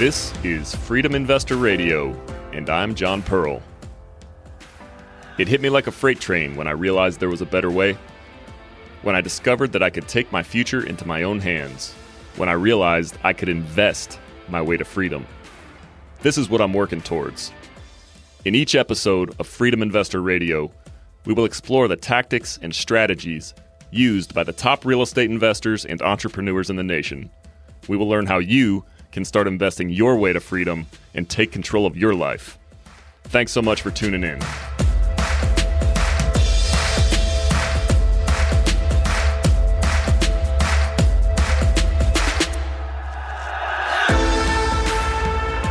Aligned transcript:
This 0.00 0.32
is 0.42 0.74
Freedom 0.74 1.14
Investor 1.14 1.56
Radio, 1.56 2.18
and 2.54 2.70
I'm 2.70 2.94
John 2.94 3.20
Pearl. 3.20 3.62
It 5.36 5.46
hit 5.46 5.60
me 5.60 5.68
like 5.68 5.88
a 5.88 5.92
freight 5.92 6.18
train 6.18 6.56
when 6.56 6.66
I 6.66 6.70
realized 6.70 7.20
there 7.20 7.28
was 7.28 7.42
a 7.42 7.44
better 7.44 7.70
way. 7.70 7.98
When 9.02 9.14
I 9.14 9.20
discovered 9.20 9.72
that 9.72 9.82
I 9.82 9.90
could 9.90 10.08
take 10.08 10.32
my 10.32 10.42
future 10.42 10.82
into 10.82 11.06
my 11.06 11.22
own 11.22 11.38
hands. 11.38 11.92
When 12.36 12.48
I 12.48 12.52
realized 12.52 13.18
I 13.22 13.34
could 13.34 13.50
invest 13.50 14.18
my 14.48 14.62
way 14.62 14.78
to 14.78 14.86
freedom. 14.86 15.26
This 16.22 16.38
is 16.38 16.48
what 16.48 16.62
I'm 16.62 16.72
working 16.72 17.02
towards. 17.02 17.52
In 18.46 18.54
each 18.54 18.74
episode 18.74 19.34
of 19.38 19.46
Freedom 19.46 19.82
Investor 19.82 20.22
Radio, 20.22 20.72
we 21.26 21.34
will 21.34 21.44
explore 21.44 21.88
the 21.88 21.96
tactics 21.96 22.58
and 22.62 22.74
strategies 22.74 23.52
used 23.90 24.32
by 24.32 24.44
the 24.44 24.54
top 24.54 24.86
real 24.86 25.02
estate 25.02 25.30
investors 25.30 25.84
and 25.84 26.00
entrepreneurs 26.00 26.70
in 26.70 26.76
the 26.76 26.82
nation. 26.82 27.28
We 27.86 27.98
will 27.98 28.08
learn 28.08 28.24
how 28.24 28.38
you 28.38 28.86
can 29.12 29.24
start 29.24 29.46
investing 29.46 29.90
your 29.90 30.16
way 30.16 30.32
to 30.32 30.40
freedom 30.40 30.86
and 31.14 31.28
take 31.28 31.52
control 31.52 31.86
of 31.86 31.96
your 31.96 32.14
life. 32.14 32.58
Thanks 33.24 33.52
so 33.52 33.62
much 33.62 33.82
for 33.82 33.90
tuning 33.90 34.24
in. 34.24 34.40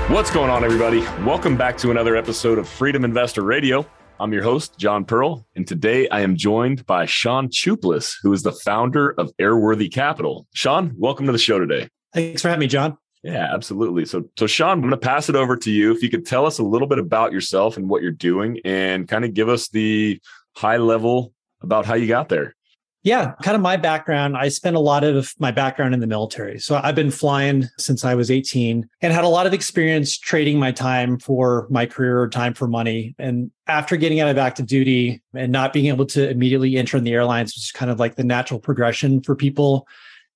What's 0.09 0.31
going 0.31 0.49
on, 0.49 0.63
everybody? 0.63 1.01
Welcome 1.23 1.55
back 1.55 1.77
to 1.77 1.91
another 1.91 2.15
episode 2.15 2.57
of 2.57 2.67
Freedom 2.67 3.05
Investor 3.05 3.43
Radio. 3.43 3.85
I'm 4.19 4.33
your 4.33 4.41
host, 4.43 4.77
John 4.77 5.05
Pearl, 5.05 5.45
and 5.55 5.67
today 5.67 6.09
I 6.09 6.21
am 6.21 6.35
joined 6.35 6.85
by 6.85 7.05
Sean 7.05 7.47
Chuplis, 7.47 8.15
who 8.21 8.33
is 8.33 8.41
the 8.43 8.51
founder 8.51 9.11
of 9.11 9.31
Airworthy 9.39 9.93
Capital. 9.93 10.47
Sean, 10.53 10.93
welcome 10.97 11.27
to 11.27 11.31
the 11.31 11.37
show 11.37 11.59
today. 11.59 11.87
Thanks 12.13 12.41
for 12.41 12.49
having 12.49 12.61
me, 12.61 12.67
John. 12.67 12.97
Yeah, 13.23 13.53
absolutely. 13.53 14.05
So, 14.05 14.29
so 14.37 14.47
Sean, 14.47 14.69
I'm 14.69 14.81
going 14.81 14.91
to 14.91 14.97
pass 14.97 15.27
it 15.27 15.35
over 15.35 15.57
to 15.57 15.71
you. 15.71 15.91
If 15.91 16.01
you 16.01 16.09
could 16.09 16.25
tell 16.25 16.45
us 16.45 16.57
a 16.59 16.63
little 16.63 16.87
bit 16.87 16.99
about 16.99 17.33
yourself 17.33 17.75
and 17.75 17.89
what 17.89 18.01
you're 18.01 18.11
doing, 18.11 18.59
and 18.63 19.07
kind 19.07 19.25
of 19.25 19.33
give 19.33 19.49
us 19.49 19.67
the 19.67 20.21
high 20.55 20.77
level 20.77 21.33
about 21.61 21.85
how 21.85 21.95
you 21.95 22.07
got 22.07 22.29
there. 22.29 22.55
Yeah, 23.03 23.31
kind 23.41 23.55
of 23.55 23.61
my 23.61 23.77
background. 23.77 24.35
I 24.35 24.49
spent 24.49 24.75
a 24.75 24.79
lot 24.79 25.05
of 25.05 25.33
my 25.39 25.51
background 25.51 25.93
in 25.93 26.01
the 26.01 26.07
military. 26.07 26.59
So 26.59 26.81
I've 26.83 26.95
been 26.95 27.11
flying 27.11 27.63
since 27.77 28.03
I 28.03 28.13
was 28.13 28.29
18 28.29 28.89
and 29.01 29.13
had 29.13 29.23
a 29.23 29.29
lot 29.29 29.47
of 29.47 29.53
experience 29.53 30.17
trading 30.17 30.59
my 30.59 30.73
time 30.73 31.17
for 31.17 31.65
my 31.69 31.85
career 31.85 32.19
or 32.19 32.27
time 32.27 32.53
for 32.53 32.67
money. 32.67 33.15
And 33.17 33.51
after 33.67 33.95
getting 33.95 34.19
out 34.19 34.27
of 34.27 34.37
active 34.37 34.67
duty 34.67 35.21
and 35.33 35.49
not 35.49 35.71
being 35.71 35.85
able 35.85 36.05
to 36.07 36.29
immediately 36.29 36.75
enter 36.75 36.97
in 36.97 37.05
the 37.05 37.13
airlines, 37.13 37.51
which 37.51 37.63
is 37.63 37.71
kind 37.71 37.89
of 37.89 37.99
like 37.99 38.15
the 38.15 38.25
natural 38.25 38.59
progression 38.59 39.21
for 39.21 39.33
people 39.33 39.87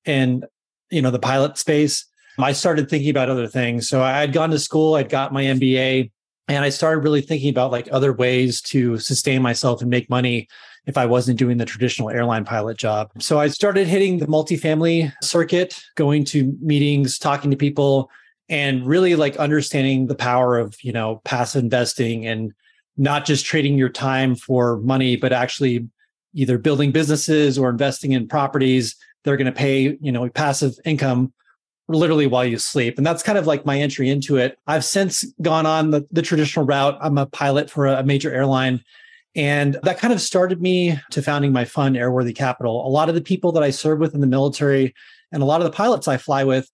in, 0.05 0.45
you 0.89 1.01
know, 1.01 1.11
the 1.11 1.19
pilot 1.19 1.57
space, 1.57 2.05
I 2.39 2.53
started 2.53 2.89
thinking 2.89 3.09
about 3.09 3.29
other 3.29 3.47
things. 3.47 3.87
So 3.87 4.01
I 4.01 4.19
had 4.19 4.33
gone 4.33 4.49
to 4.51 4.59
school, 4.59 4.95
I'd 4.95 5.09
got 5.09 5.33
my 5.33 5.43
MBA, 5.43 6.11
and 6.47 6.65
I 6.65 6.69
started 6.69 7.03
really 7.03 7.21
thinking 7.21 7.49
about 7.49 7.71
like 7.71 7.87
other 7.91 8.13
ways 8.13 8.61
to 8.61 8.97
sustain 8.97 9.41
myself 9.41 9.81
and 9.81 9.89
make 9.89 10.09
money 10.09 10.47
if 10.85 10.97
I 10.97 11.05
wasn't 11.05 11.39
doing 11.39 11.57
the 11.57 11.65
traditional 11.65 12.09
airline 12.09 12.43
pilot 12.43 12.77
job. 12.77 13.11
So 13.19 13.39
I 13.39 13.47
started 13.47 13.87
hitting 13.87 14.19
the 14.19 14.27
multifamily 14.27 15.13
circuit, 15.21 15.79
going 15.95 16.25
to 16.25 16.57
meetings, 16.61 17.17
talking 17.17 17.51
to 17.51 17.57
people, 17.57 18.09
and 18.49 18.85
really 18.85 19.15
like 19.15 19.37
understanding 19.37 20.07
the 20.07 20.15
power 20.15 20.57
of, 20.57 20.75
you 20.83 20.91
know, 20.91 21.21
passive 21.23 21.63
investing 21.63 22.27
and 22.27 22.51
not 22.97 23.25
just 23.25 23.45
trading 23.45 23.77
your 23.77 23.89
time 23.89 24.35
for 24.35 24.77
money, 24.79 25.15
but 25.15 25.31
actually 25.31 25.87
either 26.33 26.57
building 26.57 26.91
businesses 26.91 27.57
or 27.57 27.69
investing 27.69 28.11
in 28.11 28.27
properties. 28.27 28.95
They're 29.23 29.37
going 29.37 29.45
to 29.45 29.51
pay, 29.51 29.97
you 30.01 30.11
know, 30.11 30.27
passive 30.29 30.75
income 30.83 31.31
literally 31.87 32.27
while 32.27 32.45
you 32.45 32.57
sleep. 32.57 32.97
And 32.97 33.05
that's 33.05 33.23
kind 33.23 33.37
of 33.37 33.47
like 33.47 33.65
my 33.65 33.79
entry 33.79 34.09
into 34.09 34.37
it. 34.37 34.57
I've 34.67 34.85
since 34.85 35.25
gone 35.41 35.65
on 35.65 35.91
the, 35.91 36.07
the 36.11 36.21
traditional 36.21 36.65
route. 36.65 36.97
I'm 37.01 37.17
a 37.17 37.25
pilot 37.25 37.69
for 37.69 37.87
a 37.87 38.03
major 38.03 38.33
airline. 38.33 38.83
And 39.35 39.77
that 39.83 39.97
kind 39.97 40.13
of 40.13 40.21
started 40.21 40.61
me 40.61 40.99
to 41.11 41.21
founding 41.21 41.51
my 41.51 41.65
fund, 41.65 41.95
Airworthy 41.95 42.35
Capital. 42.35 42.85
A 42.87 42.89
lot 42.89 43.09
of 43.09 43.15
the 43.15 43.21
people 43.21 43.51
that 43.53 43.63
I 43.63 43.71
serve 43.71 43.99
with 43.99 44.13
in 44.13 44.21
the 44.21 44.27
military 44.27 44.93
and 45.31 45.41
a 45.41 45.45
lot 45.45 45.59
of 45.59 45.65
the 45.65 45.75
pilots 45.75 46.07
I 46.07 46.17
fly 46.17 46.43
with 46.43 46.69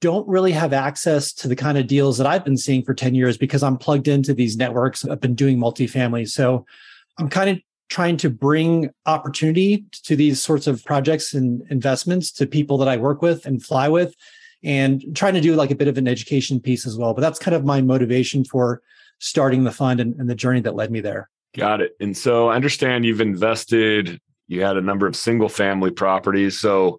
don't 0.00 0.26
really 0.26 0.52
have 0.52 0.72
access 0.72 1.32
to 1.34 1.46
the 1.46 1.54
kind 1.54 1.78
of 1.78 1.86
deals 1.86 2.18
that 2.18 2.26
I've 2.26 2.44
been 2.44 2.56
seeing 2.56 2.82
for 2.82 2.94
10 2.94 3.14
years 3.14 3.36
because 3.36 3.62
I'm 3.62 3.76
plugged 3.76 4.08
into 4.08 4.34
these 4.34 4.56
networks. 4.56 5.04
I've 5.04 5.20
been 5.20 5.34
doing 5.34 5.58
multifamily. 5.58 6.28
So 6.28 6.64
I'm 7.18 7.28
kind 7.28 7.50
of 7.50 7.60
trying 7.90 8.16
to 8.16 8.30
bring 8.30 8.90
opportunity 9.06 9.84
to 10.04 10.16
these 10.16 10.42
sorts 10.42 10.66
of 10.66 10.84
projects 10.84 11.34
and 11.34 11.62
investments 11.70 12.32
to 12.32 12.46
people 12.46 12.78
that 12.78 12.88
I 12.88 12.96
work 12.96 13.20
with 13.20 13.46
and 13.46 13.62
fly 13.62 13.88
with 13.88 14.14
and 14.62 15.04
trying 15.14 15.34
to 15.34 15.40
do 15.40 15.54
like 15.54 15.70
a 15.70 15.74
bit 15.74 15.88
of 15.88 15.98
an 15.98 16.08
education 16.08 16.60
piece 16.60 16.86
as 16.86 16.96
well. 16.96 17.14
But 17.14 17.22
that's 17.22 17.38
kind 17.38 17.54
of 17.54 17.64
my 17.64 17.80
motivation 17.80 18.44
for 18.44 18.82
starting 19.18 19.64
the 19.64 19.72
fund 19.72 20.00
and, 20.00 20.14
and 20.16 20.28
the 20.28 20.34
journey 20.34 20.60
that 20.60 20.74
led 20.74 20.90
me 20.90 21.00
there. 21.00 21.30
Got 21.56 21.80
it. 21.80 21.96
And 22.00 22.16
so 22.16 22.48
I 22.48 22.56
understand 22.56 23.04
you've 23.04 23.20
invested, 23.20 24.20
you 24.48 24.62
had 24.62 24.76
a 24.76 24.82
number 24.82 25.06
of 25.06 25.16
single 25.16 25.48
family 25.48 25.90
properties. 25.90 26.58
So 26.58 26.98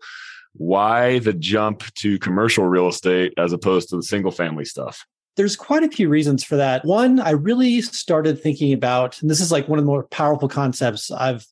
why 0.53 1.19
the 1.19 1.33
jump 1.33 1.83
to 1.95 2.19
commercial 2.19 2.65
real 2.65 2.87
estate 2.87 3.33
as 3.37 3.53
opposed 3.53 3.89
to 3.89 3.95
the 3.95 4.03
single 4.03 4.31
family 4.31 4.65
stuff? 4.65 5.05
There's 5.37 5.55
quite 5.55 5.83
a 5.83 5.89
few 5.89 6.09
reasons 6.09 6.43
for 6.43 6.57
that. 6.57 6.83
One, 6.83 7.19
I 7.19 7.31
really 7.31 7.81
started 7.81 8.41
thinking 8.41 8.73
about, 8.73 9.21
and 9.21 9.31
this 9.31 9.39
is 9.39 9.51
like 9.51 9.69
one 9.69 9.79
of 9.79 9.85
the 9.85 9.89
more 9.89 10.03
powerful 10.03 10.49
concepts 10.49 11.09
I've 11.09 11.45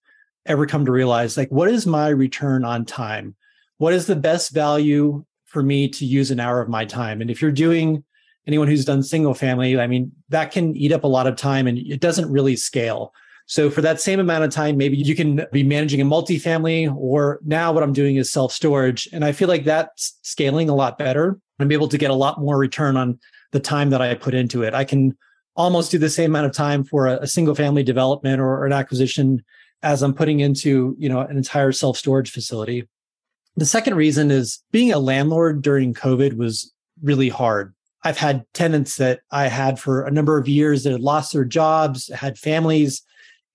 ever 0.45 0.65
come 0.65 0.85
to 0.85 0.91
realize 0.91 1.37
like, 1.37 1.49
what 1.49 1.69
is 1.69 1.87
my 1.87 2.09
return 2.09 2.65
on 2.65 2.83
time? 2.83 3.35
What 3.77 3.93
is 3.93 4.05
the 4.05 4.17
best 4.17 4.51
value 4.51 5.23
for 5.49 5.63
me 5.63 5.87
to 5.89 6.05
use 6.05 6.31
an 6.31 6.39
hour 6.39 6.61
of 6.61 6.69
my 6.69 6.85
time. 6.85 7.21
And 7.21 7.29
if 7.29 7.41
you're 7.41 7.51
doing 7.51 8.03
anyone 8.47 8.67
who's 8.67 8.85
done 8.85 9.03
single 9.03 9.33
family, 9.33 9.79
I 9.79 9.87
mean, 9.87 10.11
that 10.29 10.51
can 10.51 10.75
eat 10.75 10.91
up 10.91 11.03
a 11.03 11.07
lot 11.07 11.27
of 11.27 11.35
time 11.35 11.67
and 11.67 11.77
it 11.77 11.99
doesn't 11.99 12.31
really 12.31 12.55
scale. 12.55 13.13
So 13.45 13.71
for 13.71 13.81
that 13.81 13.99
same 13.99 14.19
amount 14.19 14.43
of 14.43 14.51
time, 14.51 14.77
maybe 14.77 14.95
you 14.95 15.15
can 15.15 15.45
be 15.51 15.63
managing 15.63 16.01
a 16.01 16.05
multifamily 16.05 16.95
or 16.95 17.39
now 17.43 17.71
what 17.71 17.81
I'm 17.81 17.93
doing 17.93 18.17
is 18.17 18.31
self 18.31 18.53
storage. 18.53 19.09
And 19.11 19.25
I 19.25 19.31
feel 19.31 19.47
like 19.47 19.63
that's 19.63 20.17
scaling 20.21 20.69
a 20.69 20.75
lot 20.75 20.99
better. 20.99 21.39
I'm 21.59 21.71
able 21.71 21.87
to 21.87 21.97
get 21.97 22.11
a 22.11 22.15
lot 22.15 22.39
more 22.39 22.57
return 22.57 22.95
on 22.95 23.19
the 23.51 23.59
time 23.59 23.89
that 23.89 24.01
I 24.01 24.13
put 24.13 24.35
into 24.35 24.61
it. 24.61 24.75
I 24.75 24.83
can 24.83 25.17
almost 25.55 25.91
do 25.91 25.97
the 25.97 26.09
same 26.09 26.31
amount 26.31 26.45
of 26.45 26.53
time 26.53 26.83
for 26.83 27.07
a, 27.07 27.27
single 27.27 27.55
family 27.55 27.83
development 27.83 28.39
or, 28.39 28.47
or 28.47 28.65
an 28.65 28.71
acquisition 28.71 29.43
as 29.81 30.03
I'm 30.03 30.13
putting 30.13 30.39
into, 30.39 30.95
you 30.99 31.09
know, 31.09 31.19
an 31.19 31.35
entire 31.35 31.71
self 31.71 31.97
storage 31.97 32.31
facility. 32.31 32.87
The 33.59 33.65
second 33.65 33.95
reason 33.95 34.31
is 34.31 34.63
being 34.71 34.93
a 34.93 34.99
landlord 34.99 35.61
during 35.61 35.93
COVID 35.93 36.37
was 36.37 36.73
really 37.03 37.27
hard. 37.27 37.73
I've 38.05 38.17
had 38.17 38.45
tenants 38.53 38.95
that 38.95 39.19
I 39.31 39.47
had 39.47 39.77
for 39.77 40.05
a 40.05 40.11
number 40.11 40.37
of 40.37 40.47
years 40.47 40.83
that 40.83 40.93
had 40.93 41.01
lost 41.01 41.33
their 41.33 41.43
jobs, 41.43 42.07
had 42.13 42.37
families. 42.37 43.01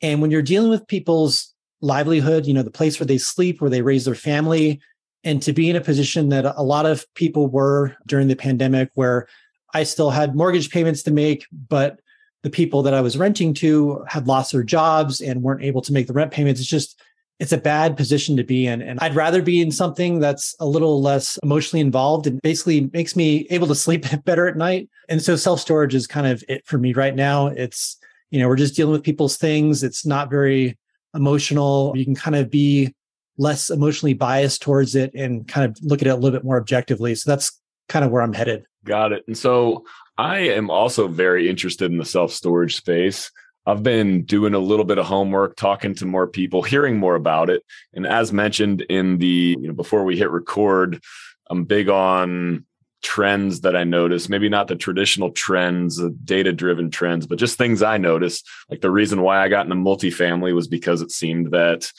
And 0.02 0.20
when 0.20 0.30
you're 0.30 0.42
dealing 0.42 0.68
with 0.68 0.86
people's 0.88 1.54
livelihood, 1.80 2.44
you 2.44 2.52
know, 2.52 2.62
the 2.62 2.70
place 2.70 3.00
where 3.00 3.06
they 3.06 3.16
sleep, 3.16 3.62
where 3.62 3.70
they 3.70 3.80
raise 3.80 4.04
their 4.04 4.14
family, 4.14 4.78
and 5.24 5.40
to 5.40 5.54
be 5.54 5.70
in 5.70 5.76
a 5.76 5.80
position 5.80 6.28
that 6.28 6.44
a 6.44 6.62
lot 6.62 6.84
of 6.84 7.06
people 7.14 7.46
were 7.46 7.96
during 8.06 8.28
the 8.28 8.36
pandemic, 8.36 8.90
where 8.94 9.26
I 9.72 9.84
still 9.84 10.10
had 10.10 10.36
mortgage 10.36 10.68
payments 10.68 11.02
to 11.04 11.12
make, 11.12 11.46
but 11.68 11.98
the 12.42 12.50
people 12.50 12.82
that 12.82 12.92
I 12.92 13.00
was 13.00 13.16
renting 13.16 13.54
to 13.54 14.04
had 14.06 14.28
lost 14.28 14.52
their 14.52 14.64
jobs 14.64 15.22
and 15.22 15.42
weren't 15.42 15.64
able 15.64 15.80
to 15.80 15.94
make 15.94 16.08
the 16.08 16.12
rent 16.12 16.30
payments. 16.30 16.60
It's 16.60 16.68
just, 16.68 17.00
it's 17.40 17.52
a 17.52 17.58
bad 17.58 17.96
position 17.96 18.36
to 18.36 18.44
be 18.44 18.66
in. 18.66 18.80
And 18.80 19.00
I'd 19.00 19.16
rather 19.16 19.42
be 19.42 19.60
in 19.60 19.72
something 19.72 20.20
that's 20.20 20.54
a 20.60 20.66
little 20.66 21.02
less 21.02 21.38
emotionally 21.42 21.80
involved 21.80 22.26
and 22.26 22.40
basically 22.42 22.88
makes 22.92 23.16
me 23.16 23.46
able 23.50 23.66
to 23.66 23.74
sleep 23.74 24.06
better 24.24 24.46
at 24.46 24.56
night. 24.56 24.88
And 25.08 25.20
so 25.20 25.36
self 25.36 25.60
storage 25.60 25.94
is 25.94 26.06
kind 26.06 26.26
of 26.26 26.44
it 26.48 26.64
for 26.66 26.78
me 26.78 26.92
right 26.92 27.14
now. 27.14 27.48
It's, 27.48 27.96
you 28.30 28.38
know, 28.38 28.48
we're 28.48 28.56
just 28.56 28.76
dealing 28.76 28.92
with 28.92 29.02
people's 29.02 29.36
things. 29.36 29.82
It's 29.82 30.06
not 30.06 30.30
very 30.30 30.78
emotional. 31.14 31.92
You 31.96 32.04
can 32.04 32.14
kind 32.14 32.36
of 32.36 32.50
be 32.50 32.94
less 33.36 33.68
emotionally 33.68 34.14
biased 34.14 34.62
towards 34.62 34.94
it 34.94 35.12
and 35.14 35.46
kind 35.48 35.68
of 35.68 35.76
look 35.82 36.02
at 36.02 36.06
it 36.06 36.10
a 36.10 36.14
little 36.14 36.36
bit 36.36 36.44
more 36.44 36.56
objectively. 36.56 37.14
So 37.16 37.30
that's 37.30 37.60
kind 37.88 38.04
of 38.04 38.10
where 38.10 38.22
I'm 38.22 38.32
headed. 38.32 38.64
Got 38.84 39.12
it. 39.12 39.24
And 39.26 39.36
so 39.36 39.84
I 40.18 40.38
am 40.38 40.70
also 40.70 41.08
very 41.08 41.48
interested 41.48 41.90
in 41.90 41.98
the 41.98 42.04
self 42.04 42.32
storage 42.32 42.76
space. 42.76 43.30
I've 43.66 43.82
been 43.82 44.24
doing 44.24 44.54
a 44.54 44.58
little 44.58 44.84
bit 44.84 44.98
of 44.98 45.06
homework, 45.06 45.56
talking 45.56 45.94
to 45.96 46.06
more 46.06 46.26
people, 46.26 46.62
hearing 46.62 46.98
more 46.98 47.14
about 47.14 47.48
it. 47.48 47.62
And 47.94 48.06
as 48.06 48.32
mentioned 48.32 48.82
in 48.82 49.18
the, 49.18 49.56
you 49.58 49.68
know, 49.68 49.74
before 49.74 50.04
we 50.04 50.18
hit 50.18 50.30
record, 50.30 51.02
I'm 51.48 51.64
big 51.64 51.88
on 51.88 52.66
trends 53.02 53.60
that 53.60 53.76
I 53.76 53.84
notice, 53.84 54.28
maybe 54.28 54.48
not 54.48 54.66
the 54.66 54.76
traditional 54.76 55.30
trends, 55.30 55.96
the 55.96 56.10
data 56.10 56.52
driven 56.52 56.90
trends, 56.90 57.26
but 57.26 57.38
just 57.38 57.56
things 57.56 57.82
I 57.82 57.98
notice. 57.98 58.42
Like 58.68 58.80
the 58.80 58.90
reason 58.90 59.22
why 59.22 59.42
I 59.42 59.48
got 59.48 59.66
into 59.66 59.76
multifamily 59.76 60.54
was 60.54 60.68
because 60.68 61.02
it 61.02 61.12
seemed 61.12 61.52
that 61.52 61.90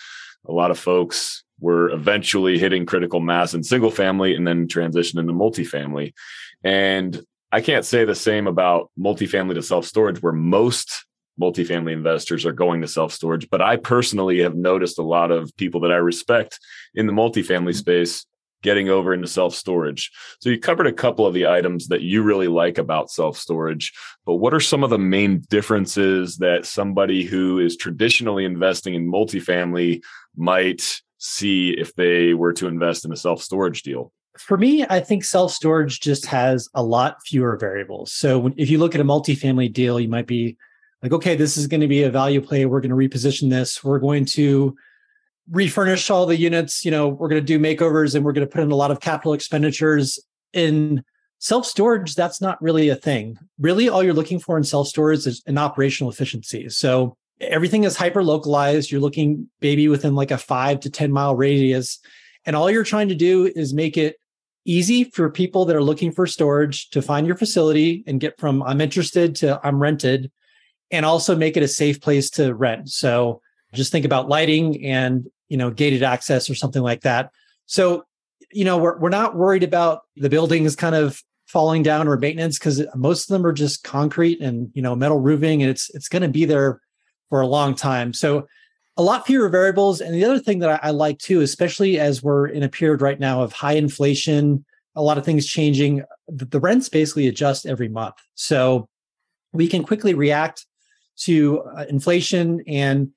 a 0.47 0.51
lot 0.51 0.71
of 0.71 0.79
folks 0.79 1.43
were 1.59 1.89
eventually 1.91 2.59
hitting 2.59 2.85
critical 2.85 3.19
mass 3.19 3.53
in 3.53 3.63
single 3.63 3.91
family 3.91 4.35
and 4.35 4.45
then 4.45 4.67
transition 4.67 5.19
into 5.19 5.33
multifamily. 5.33 6.13
And 6.63 7.23
I 7.51 7.61
can't 7.61 7.85
say 7.85 8.03
the 8.03 8.15
same 8.15 8.47
about 8.47 8.91
multifamily 8.99 9.53
to 9.55 9.63
self 9.63 9.85
storage, 9.85 10.21
where 10.21 10.33
most 10.33 11.05
multifamily 11.39 11.93
investors 11.93 12.45
are 12.45 12.53
going 12.53 12.81
to 12.81 12.87
self 12.87 13.11
storage. 13.11 13.49
But 13.49 13.61
I 13.61 13.77
personally 13.77 14.39
have 14.41 14.55
noticed 14.55 14.99
a 14.99 15.03
lot 15.03 15.31
of 15.31 15.55
people 15.57 15.81
that 15.81 15.91
I 15.91 15.97
respect 15.97 16.59
in 16.93 17.07
the 17.07 17.13
multifamily 17.13 17.69
mm-hmm. 17.69 17.71
space 17.71 18.25
getting 18.65 18.89
over 18.89 19.13
into 19.13 19.27
self 19.27 19.53
storage. 19.53 20.11
So 20.41 20.49
you 20.49 20.59
covered 20.59 20.87
a 20.87 20.93
couple 20.93 21.25
of 21.25 21.33
the 21.33 21.47
items 21.47 21.87
that 21.87 22.01
you 22.01 22.23
really 22.23 22.47
like 22.47 22.77
about 22.77 23.11
self 23.11 23.37
storage, 23.37 23.93
but 24.25 24.35
what 24.35 24.53
are 24.53 24.59
some 24.59 24.83
of 24.83 24.89
the 24.89 24.97
main 24.97 25.43
differences 25.49 26.37
that 26.37 26.65
somebody 26.65 27.23
who 27.23 27.59
is 27.59 27.77
traditionally 27.77 28.43
investing 28.43 28.95
in 28.95 29.09
multifamily 29.09 30.01
might 30.35 30.81
see 31.19 31.71
if 31.71 31.93
they 31.95 32.33
were 32.33 32.53
to 32.53 32.67
invest 32.67 33.05
in 33.05 33.13
a 33.13 33.17
self 33.17 33.41
storage 33.41 33.83
deal? 33.83 34.11
For 34.37 34.57
me, 34.57 34.83
I 34.89 34.99
think 34.99 35.23
self 35.23 35.51
storage 35.51 35.99
just 36.01 36.25
has 36.25 36.67
a 36.73 36.83
lot 36.83 37.17
fewer 37.25 37.55
variables. 37.57 38.11
So 38.11 38.51
if 38.57 38.69
you 38.69 38.79
look 38.79 38.95
at 38.95 39.01
a 39.01 39.05
multifamily 39.05 39.71
deal, 39.71 39.99
you 39.99 40.09
might 40.09 40.27
be 40.27 40.57
like, 41.05 41.13
okay, 41.13 41.35
this 41.35 41.55
is 41.55 41.67
going 41.67 41.81
to 41.81 41.87
be 41.87 42.01
a 42.01 42.09
value 42.09 42.41
play. 42.41 42.65
We're 42.65 42.81
going 42.81 42.89
to 42.89 42.95
reposition 42.95 43.51
this. 43.51 43.83
We're 43.83 43.99
going 43.99 44.25
to 44.25 44.75
refurnish 45.51 46.09
all 46.09 46.25
the 46.25 46.35
units. 46.35 46.83
You 46.83 46.89
know, 46.89 47.09
we're 47.09 47.27
going 47.27 47.39
to 47.39 47.45
do 47.45 47.59
makeovers 47.59 48.15
and 48.15 48.25
we're 48.25 48.33
going 48.33 48.47
to 48.47 48.51
put 48.51 48.63
in 48.63 48.71
a 48.71 48.75
lot 48.75 48.89
of 48.89 49.01
capital 49.01 49.33
expenditures. 49.33 50.19
In 50.51 51.03
self 51.37 51.67
storage, 51.67 52.15
that's 52.15 52.41
not 52.41 52.59
really 52.59 52.89
a 52.89 52.95
thing. 52.95 53.37
Really, 53.59 53.87
all 53.87 54.03
you're 54.03 54.15
looking 54.15 54.39
for 54.39 54.57
in 54.57 54.63
self 54.63 54.87
storage 54.87 55.27
is 55.27 55.43
an 55.45 55.59
operational 55.59 56.11
efficiency. 56.11 56.69
So 56.69 57.17
everything 57.39 57.83
is 57.83 57.95
hyper 57.95 58.23
localized. 58.23 58.89
You're 58.89 58.99
looking 58.99 59.47
maybe 59.61 59.87
within 59.87 60.15
like 60.15 60.31
a 60.31 60.39
five 60.39 60.79
to 60.79 60.89
10 60.89 61.11
mile 61.11 61.35
radius. 61.35 61.99
And 62.47 62.55
all 62.55 62.71
you're 62.71 62.83
trying 62.83 63.09
to 63.09 63.15
do 63.15 63.45
is 63.55 63.75
make 63.75 63.95
it 63.95 64.15
easy 64.65 65.03
for 65.03 65.29
people 65.29 65.65
that 65.65 65.75
are 65.75 65.83
looking 65.83 66.11
for 66.11 66.25
storage 66.25 66.89
to 66.89 67.01
find 67.03 67.27
your 67.27 67.35
facility 67.35 68.03
and 68.07 68.19
get 68.19 68.39
from 68.39 68.63
I'm 68.63 68.81
interested 68.81 69.35
to 69.37 69.59
I'm 69.63 69.79
rented 69.79 70.31
and 70.91 71.05
also 71.05 71.35
make 71.35 71.57
it 71.57 71.63
a 71.63 71.67
safe 71.67 71.99
place 72.01 72.29
to 72.31 72.53
rent. 72.53 72.89
So 72.89 73.41
just 73.73 73.91
think 73.91 74.05
about 74.05 74.29
lighting 74.29 74.85
and, 74.85 75.27
you 75.49 75.57
know, 75.57 75.71
gated 75.71 76.03
access 76.03 76.49
or 76.49 76.55
something 76.55 76.81
like 76.81 77.01
that. 77.01 77.31
So, 77.65 78.03
you 78.51 78.63
know, 78.63 78.77
we're, 78.77 78.97
we're 78.99 79.09
not 79.09 79.35
worried 79.35 79.63
about 79.63 80.01
the 80.15 80.29
buildings 80.29 80.75
kind 80.75 80.95
of 80.95 81.21
falling 81.47 81.83
down 81.83 82.07
or 82.07 82.17
maintenance 82.17 82.57
because 82.57 82.85
most 82.95 83.29
of 83.29 83.33
them 83.33 83.45
are 83.45 83.53
just 83.53 83.83
concrete 83.83 84.41
and, 84.41 84.69
you 84.73 84.81
know, 84.81 84.95
metal 84.95 85.19
roofing 85.19 85.61
and 85.61 85.69
it's, 85.69 85.93
it's 85.93 86.07
going 86.07 86.21
to 86.21 86.29
be 86.29 86.45
there 86.45 86.81
for 87.29 87.41
a 87.41 87.47
long 87.47 87.75
time. 87.75 88.13
So 88.13 88.47
a 88.97 89.03
lot 89.03 89.25
fewer 89.25 89.49
variables. 89.49 89.99
And 89.99 90.13
the 90.15 90.23
other 90.23 90.39
thing 90.39 90.59
that 90.59 90.69
I, 90.83 90.87
I 90.87 90.91
like 90.91 91.19
too, 91.19 91.41
especially 91.41 91.99
as 91.99 92.23
we're 92.23 92.47
in 92.47 92.63
a 92.63 92.69
period 92.69 93.01
right 93.01 93.19
now 93.19 93.41
of 93.41 93.51
high 93.51 93.73
inflation, 93.73 94.63
a 94.95 95.01
lot 95.01 95.17
of 95.17 95.25
things 95.25 95.45
changing, 95.45 96.03
the, 96.27 96.45
the 96.45 96.59
rents 96.59 96.87
basically 96.87 97.27
adjust 97.27 97.65
every 97.65 97.89
month. 97.89 98.15
So 98.35 98.87
we 99.51 99.67
can 99.67 99.83
quickly 99.83 100.13
react 100.13 100.65
to 101.17 101.61
uh, 101.61 101.85
inflation. 101.89 102.61
And 102.67 103.11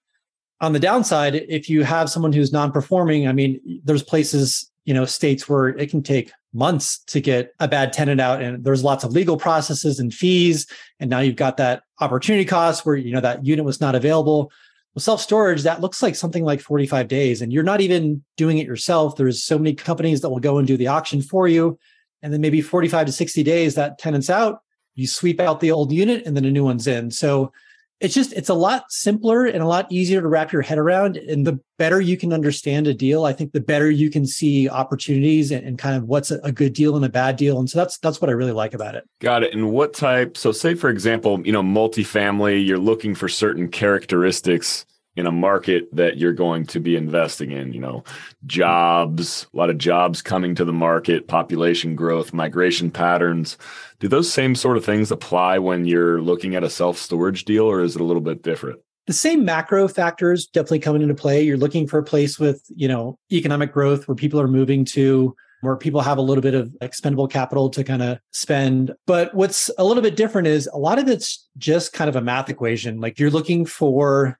on 0.60 0.72
the 0.72 0.80
downside 0.80 1.36
if 1.36 1.70
you 1.70 1.84
have 1.84 2.10
someone 2.10 2.32
who's 2.32 2.52
non-performing 2.52 3.28
i 3.28 3.32
mean 3.32 3.80
there's 3.84 4.02
places 4.02 4.68
you 4.86 4.92
know 4.92 5.04
states 5.04 5.48
where 5.48 5.68
it 5.68 5.88
can 5.88 6.02
take 6.02 6.32
months 6.52 6.98
to 7.00 7.20
get 7.20 7.54
a 7.60 7.68
bad 7.68 7.92
tenant 7.92 8.20
out 8.20 8.42
and 8.42 8.64
there's 8.64 8.82
lots 8.82 9.04
of 9.04 9.12
legal 9.12 9.36
processes 9.36 9.98
and 9.98 10.14
fees. 10.14 10.66
And 10.98 11.10
now 11.10 11.20
you've 11.20 11.36
got 11.36 11.58
that 11.58 11.82
opportunity 12.00 12.44
cost 12.44 12.86
where 12.86 12.96
you 12.96 13.12
know 13.12 13.20
that 13.20 13.44
unit 13.44 13.64
was 13.64 13.80
not 13.80 13.94
available. 13.94 14.50
With 14.94 15.04
self-storage 15.04 15.62
that 15.62 15.80
looks 15.80 16.02
like 16.02 16.16
something 16.16 16.44
like 16.44 16.60
45 16.60 17.06
days 17.06 17.42
and 17.42 17.52
you're 17.52 17.62
not 17.62 17.80
even 17.80 18.24
doing 18.36 18.58
it 18.58 18.66
yourself. 18.66 19.16
There's 19.16 19.44
so 19.44 19.58
many 19.58 19.74
companies 19.74 20.22
that 20.22 20.30
will 20.30 20.40
go 20.40 20.58
and 20.58 20.66
do 20.66 20.76
the 20.76 20.88
auction 20.88 21.20
for 21.22 21.46
you. 21.46 21.78
And 22.22 22.32
then 22.32 22.40
maybe 22.40 22.62
45 22.62 23.06
to 23.06 23.12
60 23.12 23.42
days 23.42 23.74
that 23.74 23.98
tenant's 23.98 24.30
out 24.30 24.62
you 24.94 25.06
sweep 25.06 25.38
out 25.38 25.60
the 25.60 25.70
old 25.70 25.92
unit 25.92 26.26
and 26.26 26.36
then 26.36 26.44
a 26.44 26.50
new 26.50 26.64
one's 26.64 26.88
in. 26.88 27.12
So 27.12 27.52
it's 28.00 28.14
just 28.14 28.32
it's 28.32 28.48
a 28.48 28.54
lot 28.54 28.90
simpler 28.90 29.46
and 29.46 29.62
a 29.62 29.66
lot 29.66 29.90
easier 29.90 30.20
to 30.20 30.28
wrap 30.28 30.52
your 30.52 30.62
head 30.62 30.78
around. 30.78 31.16
And 31.16 31.46
the 31.46 31.58
better 31.78 32.00
you 32.00 32.16
can 32.16 32.32
understand 32.32 32.88
a 32.88 32.94
deal 32.94 33.24
i 33.24 33.32
think 33.32 33.52
the 33.52 33.60
better 33.60 33.88
you 33.88 34.10
can 34.10 34.26
see 34.26 34.68
opportunities 34.68 35.52
and, 35.52 35.64
and, 35.64 35.78
kind 35.78 35.96
of 35.96 36.04
what's 36.04 36.32
a 36.32 36.50
good 36.50 36.72
deal 36.72 36.96
and 36.96 37.04
a 37.04 37.08
bad 37.08 37.36
deal. 37.36 37.58
And 37.58 37.70
so 37.70 37.78
that's 37.78 37.98
that's 37.98 38.20
what 38.20 38.28
i 38.28 38.32
really 38.32 38.52
like 38.52 38.74
about 38.74 38.94
it. 38.94 39.08
Got 39.20 39.44
it. 39.44 39.54
And 39.54 39.70
what 39.70 39.94
type 39.94 40.36
so 40.36 40.52
say 40.52 40.74
for 40.74 40.90
example 40.90 41.40
you 41.44 41.52
know 41.52 41.62
multifamily 41.62 42.66
you're 42.66 42.78
looking 42.78 43.14
for 43.14 43.28
certain 43.28 43.68
characteristics 43.68 44.84
in 45.16 45.26
a 45.26 45.32
market 45.32 45.88
that 45.92 46.16
you're 46.18 46.32
going 46.32 46.64
to 46.66 46.80
be 46.80 46.96
investing 46.96 47.50
in 47.50 47.72
you 47.72 47.80
know 47.80 48.04
jobs 48.46 49.46
a 49.52 49.56
lot 49.56 49.70
of 49.70 49.78
jobs 49.78 50.22
coming 50.22 50.54
to 50.54 50.64
the 50.64 50.72
market 50.72 51.28
population 51.28 51.96
growth 51.96 52.32
migration 52.32 52.90
patterns 52.90 53.58
do 53.98 54.08
those 54.08 54.32
same 54.32 54.54
sort 54.54 54.76
of 54.76 54.84
things 54.84 55.10
apply 55.10 55.58
when 55.58 55.84
you're 55.84 56.20
looking 56.20 56.54
at 56.54 56.64
a 56.64 56.70
self-storage 56.70 57.44
deal 57.44 57.64
or 57.64 57.80
is 57.80 57.96
it 57.96 58.00
a 58.00 58.04
little 58.04 58.22
bit 58.22 58.42
different 58.42 58.78
the 59.06 59.12
same 59.12 59.44
macro 59.44 59.88
factors 59.88 60.46
definitely 60.46 60.78
coming 60.78 61.02
into 61.02 61.14
play 61.14 61.42
you're 61.42 61.56
looking 61.56 61.86
for 61.86 61.98
a 61.98 62.04
place 62.04 62.38
with 62.38 62.62
you 62.74 62.88
know 62.88 63.18
economic 63.32 63.72
growth 63.72 64.06
where 64.06 64.14
people 64.14 64.40
are 64.40 64.48
moving 64.48 64.84
to 64.84 65.34
where 65.60 65.76
people 65.76 66.00
have 66.00 66.18
a 66.18 66.22
little 66.22 66.42
bit 66.42 66.54
of 66.54 66.72
expendable 66.80 67.26
capital 67.26 67.68
to 67.70 67.82
kind 67.82 68.02
of 68.02 68.18
spend. 68.32 68.94
But 69.06 69.34
what's 69.34 69.70
a 69.78 69.84
little 69.84 70.02
bit 70.02 70.16
different 70.16 70.48
is 70.48 70.68
a 70.72 70.78
lot 70.78 70.98
of 70.98 71.08
it's 71.08 71.48
just 71.56 71.92
kind 71.92 72.08
of 72.08 72.16
a 72.16 72.20
math 72.20 72.48
equation. 72.48 73.00
Like 73.00 73.18
you're 73.18 73.30
looking 73.30 73.66
for 73.66 74.38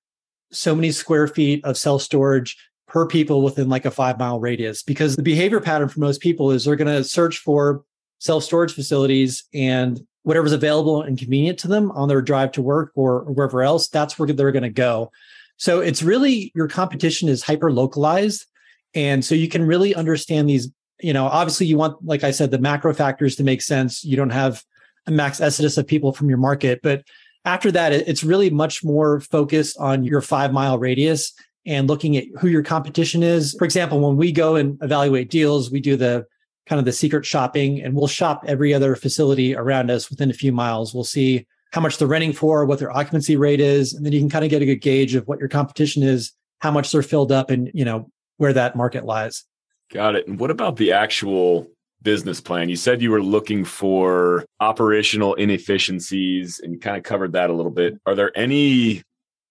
so 0.50 0.74
many 0.74 0.90
square 0.90 1.28
feet 1.28 1.64
of 1.64 1.76
self 1.76 2.02
storage 2.02 2.56
per 2.86 3.06
people 3.06 3.42
within 3.42 3.68
like 3.68 3.84
a 3.84 3.90
five 3.90 4.18
mile 4.18 4.40
radius 4.40 4.82
because 4.82 5.16
the 5.16 5.22
behavior 5.22 5.60
pattern 5.60 5.88
for 5.88 6.00
most 6.00 6.20
people 6.20 6.50
is 6.50 6.64
they're 6.64 6.76
going 6.76 6.88
to 6.88 7.04
search 7.04 7.38
for 7.38 7.84
self 8.18 8.42
storage 8.44 8.72
facilities 8.72 9.44
and 9.52 10.00
whatever's 10.22 10.52
available 10.52 11.02
and 11.02 11.18
convenient 11.18 11.58
to 11.58 11.68
them 11.68 11.90
on 11.92 12.08
their 12.08 12.20
drive 12.20 12.52
to 12.52 12.62
work 12.62 12.92
or 12.94 13.20
wherever 13.32 13.62
else, 13.62 13.88
that's 13.88 14.18
where 14.18 14.28
they're 14.28 14.52
going 14.52 14.62
to 14.62 14.68
go. 14.68 15.10
So 15.56 15.80
it's 15.80 16.02
really 16.02 16.52
your 16.54 16.68
competition 16.68 17.28
is 17.28 17.42
hyper 17.42 17.72
localized. 17.72 18.46
And 18.94 19.24
so 19.24 19.34
you 19.34 19.48
can 19.48 19.66
really 19.66 19.94
understand 19.94 20.48
these, 20.48 20.70
you 21.00 21.12
know, 21.12 21.26
obviously 21.26 21.66
you 21.66 21.76
want, 21.76 22.04
like 22.04 22.24
I 22.24 22.30
said, 22.30 22.50
the 22.50 22.58
macro 22.58 22.92
factors 22.94 23.36
to 23.36 23.44
make 23.44 23.62
sense. 23.62 24.04
You 24.04 24.16
don't 24.16 24.30
have 24.30 24.62
a 25.06 25.10
max 25.10 25.40
exodus 25.40 25.78
of 25.78 25.86
people 25.86 26.12
from 26.12 26.28
your 26.28 26.38
market, 26.38 26.80
but 26.82 27.04
after 27.48 27.72
that, 27.72 27.92
it's 27.92 28.22
really 28.22 28.50
much 28.50 28.84
more 28.84 29.20
focused 29.20 29.78
on 29.78 30.04
your 30.04 30.20
five 30.20 30.52
mile 30.52 30.78
radius 30.78 31.32
and 31.64 31.88
looking 31.88 32.16
at 32.16 32.24
who 32.38 32.48
your 32.48 32.62
competition 32.62 33.22
is. 33.22 33.54
For 33.58 33.64
example, 33.64 34.00
when 34.00 34.16
we 34.16 34.32
go 34.32 34.56
and 34.56 34.78
evaluate 34.82 35.30
deals, 35.30 35.70
we 35.70 35.80
do 35.80 35.96
the 35.96 36.26
kind 36.66 36.78
of 36.78 36.84
the 36.84 36.92
secret 36.92 37.24
shopping 37.24 37.80
and 37.80 37.94
we'll 37.94 38.06
shop 38.06 38.44
every 38.46 38.74
other 38.74 38.94
facility 38.94 39.56
around 39.56 39.90
us 39.90 40.10
within 40.10 40.30
a 40.30 40.34
few 40.34 40.52
miles. 40.52 40.92
We'll 40.92 41.04
see 41.04 41.46
how 41.72 41.80
much 41.80 41.96
they're 41.96 42.06
renting 42.06 42.34
for, 42.34 42.66
what 42.66 42.78
their 42.78 42.94
occupancy 42.94 43.36
rate 43.36 43.60
is, 43.60 43.94
and 43.94 44.04
then 44.04 44.12
you 44.12 44.20
can 44.20 44.28
kind 44.28 44.44
of 44.44 44.50
get 44.50 44.60
a 44.60 44.66
good 44.66 44.82
gauge 44.82 45.14
of 45.14 45.26
what 45.26 45.38
your 45.38 45.48
competition 45.48 46.02
is, 46.02 46.32
how 46.58 46.70
much 46.70 46.92
they're 46.92 47.02
filled 47.02 47.32
up 47.32 47.48
and, 47.48 47.70
you 47.72 47.84
know, 47.84 48.10
where 48.36 48.52
that 48.52 48.76
market 48.76 49.06
lies. 49.06 49.44
Got 49.90 50.16
it. 50.16 50.28
And 50.28 50.38
what 50.38 50.50
about 50.50 50.76
the 50.76 50.92
actual 50.92 51.66
business 52.02 52.40
plan. 52.40 52.68
You 52.68 52.76
said 52.76 53.02
you 53.02 53.10
were 53.10 53.22
looking 53.22 53.64
for 53.64 54.44
operational 54.60 55.34
inefficiencies 55.34 56.60
and 56.60 56.72
you 56.72 56.78
kind 56.78 56.96
of 56.96 57.02
covered 57.02 57.32
that 57.32 57.50
a 57.50 57.52
little 57.52 57.72
bit. 57.72 57.98
Are 58.06 58.14
there 58.14 58.36
any 58.36 59.02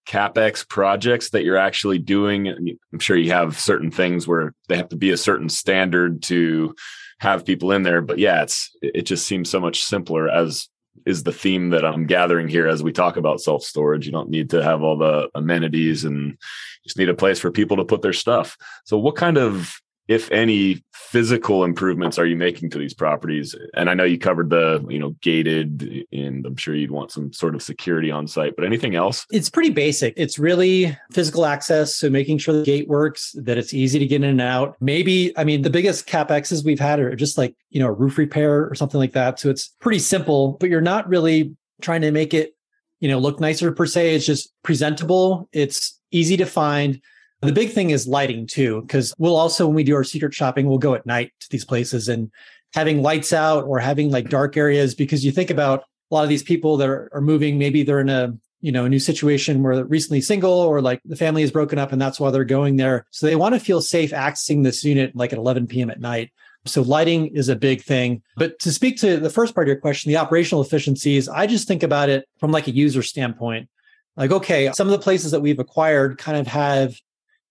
capex 0.08 0.66
projects 0.66 1.30
that 1.30 1.44
you're 1.44 1.58
actually 1.58 1.98
doing? 1.98 2.48
I'm 2.92 2.98
sure 2.98 3.16
you 3.16 3.32
have 3.32 3.60
certain 3.60 3.90
things 3.90 4.26
where 4.26 4.54
they 4.68 4.76
have 4.76 4.88
to 4.88 4.96
be 4.96 5.10
a 5.10 5.16
certain 5.16 5.48
standard 5.48 6.22
to 6.24 6.74
have 7.20 7.44
people 7.44 7.72
in 7.72 7.82
there, 7.82 8.00
but 8.00 8.18
yeah, 8.18 8.42
it's 8.42 8.74
it 8.80 9.02
just 9.02 9.26
seems 9.26 9.50
so 9.50 9.60
much 9.60 9.82
simpler 9.82 10.28
as 10.28 10.68
is 11.06 11.22
the 11.22 11.32
theme 11.32 11.70
that 11.70 11.84
I'm 11.84 12.06
gathering 12.06 12.48
here 12.48 12.66
as 12.66 12.82
we 12.82 12.92
talk 12.92 13.16
about 13.16 13.40
self 13.40 13.62
storage. 13.62 14.06
You 14.06 14.12
don't 14.12 14.30
need 14.30 14.50
to 14.50 14.62
have 14.62 14.82
all 14.82 14.96
the 14.96 15.28
amenities 15.34 16.04
and 16.04 16.38
just 16.84 16.98
need 16.98 17.08
a 17.08 17.14
place 17.14 17.38
for 17.38 17.50
people 17.50 17.76
to 17.76 17.84
put 17.84 18.02
their 18.02 18.12
stuff. 18.12 18.56
So 18.84 18.98
what 18.98 19.16
kind 19.16 19.36
of 19.36 19.80
if 20.08 20.30
any 20.32 20.82
physical 20.92 21.64
improvements 21.64 22.18
are 22.18 22.26
you 22.26 22.34
making 22.36 22.70
to 22.70 22.78
these 22.78 22.94
properties? 22.94 23.54
And 23.74 23.88
i 23.88 23.94
know 23.94 24.04
you 24.04 24.18
covered 24.18 24.50
the 24.50 24.84
you 24.88 24.98
know 24.98 25.10
gated 25.20 26.06
and 26.12 26.44
i'm 26.44 26.56
sure 26.56 26.74
you'd 26.74 26.90
want 26.90 27.12
some 27.12 27.32
sort 27.32 27.54
of 27.54 27.62
security 27.62 28.10
on 28.10 28.26
site 28.26 28.54
but 28.56 28.64
anything 28.64 28.94
else? 28.94 29.26
It's 29.30 29.50
pretty 29.50 29.70
basic. 29.70 30.14
It's 30.16 30.38
really 30.38 30.96
physical 31.12 31.46
access 31.46 31.94
so 31.94 32.10
making 32.10 32.38
sure 32.38 32.54
the 32.54 32.64
gate 32.64 32.88
works 32.88 33.34
that 33.36 33.58
it's 33.58 33.72
easy 33.72 33.98
to 33.98 34.06
get 34.06 34.16
in 34.16 34.24
and 34.24 34.40
out. 34.40 34.76
Maybe 34.80 35.36
i 35.38 35.44
mean 35.44 35.62
the 35.62 35.70
biggest 35.70 36.08
capexes 36.08 36.64
we've 36.64 36.80
had 36.80 36.98
are 36.98 37.14
just 37.14 37.38
like 37.38 37.54
you 37.70 37.80
know 37.80 37.88
a 37.88 37.92
roof 37.92 38.18
repair 38.18 38.68
or 38.68 38.74
something 38.74 38.98
like 38.98 39.12
that. 39.12 39.38
So 39.38 39.50
it's 39.50 39.68
pretty 39.80 40.00
simple 40.00 40.56
but 40.58 40.70
you're 40.70 40.80
not 40.80 41.08
really 41.08 41.54
trying 41.82 42.00
to 42.00 42.10
make 42.10 42.34
it 42.34 42.54
you 43.00 43.08
know 43.08 43.18
look 43.18 43.40
nicer 43.40 43.72
per 43.72 43.86
se. 43.86 44.14
It's 44.14 44.26
just 44.26 44.52
presentable. 44.62 45.48
It's 45.52 46.00
easy 46.10 46.36
to 46.38 46.46
find 46.46 47.00
the 47.40 47.52
big 47.52 47.70
thing 47.70 47.90
is 47.90 48.08
lighting 48.08 48.46
too, 48.46 48.82
because 48.82 49.14
we'll 49.18 49.36
also, 49.36 49.66
when 49.66 49.76
we 49.76 49.84
do 49.84 49.94
our 49.94 50.04
secret 50.04 50.34
shopping, 50.34 50.66
we'll 50.66 50.78
go 50.78 50.94
at 50.94 51.06
night 51.06 51.32
to 51.40 51.48
these 51.50 51.64
places 51.64 52.08
and 52.08 52.30
having 52.74 53.02
lights 53.02 53.32
out 53.32 53.64
or 53.64 53.78
having 53.78 54.10
like 54.10 54.28
dark 54.28 54.56
areas, 54.56 54.94
because 54.94 55.24
you 55.24 55.30
think 55.30 55.50
about 55.50 55.84
a 56.10 56.14
lot 56.14 56.22
of 56.22 56.28
these 56.28 56.42
people 56.42 56.76
that 56.78 56.88
are, 56.88 57.20
moving, 57.20 57.58
maybe 57.58 57.82
they're 57.82 58.00
in 58.00 58.08
a, 58.08 58.34
you 58.60 58.72
know, 58.72 58.86
a 58.86 58.88
new 58.88 58.98
situation 58.98 59.62
where 59.62 59.76
they're 59.76 59.84
recently 59.84 60.20
single 60.20 60.52
or 60.52 60.80
like 60.80 61.00
the 61.04 61.16
family 61.16 61.42
is 61.42 61.50
broken 61.52 61.78
up 61.78 61.92
and 61.92 62.02
that's 62.02 62.18
why 62.18 62.30
they're 62.30 62.44
going 62.44 62.76
there. 62.76 63.06
So 63.10 63.26
they 63.26 63.36
want 63.36 63.54
to 63.54 63.60
feel 63.60 63.80
safe 63.80 64.10
accessing 64.10 64.64
this 64.64 64.82
unit 64.82 65.14
like 65.14 65.32
at 65.32 65.38
11 65.38 65.68
p.m. 65.68 65.90
at 65.90 66.00
night. 66.00 66.32
So 66.64 66.82
lighting 66.82 67.28
is 67.28 67.48
a 67.48 67.56
big 67.56 67.82
thing. 67.82 68.22
But 68.36 68.58
to 68.60 68.72
speak 68.72 68.98
to 68.98 69.16
the 69.16 69.30
first 69.30 69.54
part 69.54 69.66
of 69.66 69.68
your 69.68 69.80
question, 69.80 70.10
the 70.10 70.18
operational 70.18 70.62
efficiencies, 70.62 71.28
I 71.28 71.46
just 71.46 71.68
think 71.68 71.82
about 71.82 72.08
it 72.08 72.28
from 72.38 72.50
like 72.50 72.66
a 72.66 72.72
user 72.72 73.02
standpoint. 73.02 73.68
Like, 74.16 74.32
okay, 74.32 74.70
some 74.74 74.88
of 74.88 74.90
the 74.90 74.98
places 74.98 75.30
that 75.30 75.40
we've 75.40 75.60
acquired 75.60 76.18
kind 76.18 76.36
of 76.36 76.48
have 76.48 76.98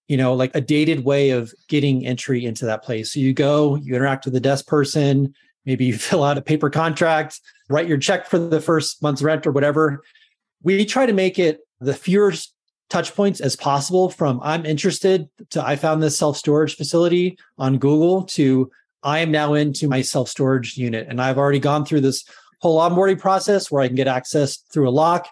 you 0.07 0.17
know, 0.17 0.33
like 0.33 0.55
a 0.55 0.61
dated 0.61 1.03
way 1.03 1.31
of 1.31 1.53
getting 1.67 2.05
entry 2.05 2.45
into 2.45 2.65
that 2.65 2.83
place. 2.83 3.13
So 3.13 3.19
you 3.19 3.33
go, 3.33 3.75
you 3.75 3.95
interact 3.95 4.25
with 4.25 4.33
the 4.33 4.39
desk 4.39 4.67
person, 4.67 5.33
maybe 5.65 5.85
you 5.85 5.93
fill 5.97 6.23
out 6.23 6.37
a 6.37 6.41
paper 6.41 6.69
contract, 6.69 7.39
write 7.69 7.87
your 7.87 7.97
check 7.97 8.27
for 8.27 8.39
the 8.39 8.61
first 8.61 9.01
month's 9.01 9.21
rent 9.21 9.45
or 9.45 9.51
whatever. 9.51 10.03
We 10.63 10.85
try 10.85 11.05
to 11.05 11.13
make 11.13 11.39
it 11.39 11.59
the 11.79 11.93
fewer 11.93 12.33
touch 12.89 13.13
points 13.15 13.41
as 13.41 13.55
possible 13.55 14.09
from 14.09 14.39
I'm 14.41 14.65
interested 14.65 15.29
to 15.51 15.65
I 15.65 15.75
found 15.75 16.01
this 16.01 16.17
self 16.17 16.37
storage 16.37 16.75
facility 16.75 17.37
on 17.57 17.77
Google 17.77 18.23
to 18.23 18.71
I 19.03 19.19
am 19.19 19.29
now 19.29 19.53
into 19.53 19.87
my 19.87 20.01
self 20.01 20.29
storage 20.29 20.77
unit. 20.77 21.07
And 21.09 21.21
I've 21.21 21.37
already 21.37 21.59
gone 21.59 21.85
through 21.85 22.01
this 22.01 22.25
whole 22.59 22.79
onboarding 22.79 23.19
process 23.19 23.69
where 23.69 23.83
I 23.83 23.87
can 23.87 23.95
get 23.95 24.07
access 24.07 24.57
through 24.57 24.89
a 24.89 24.91
lock. 24.91 25.27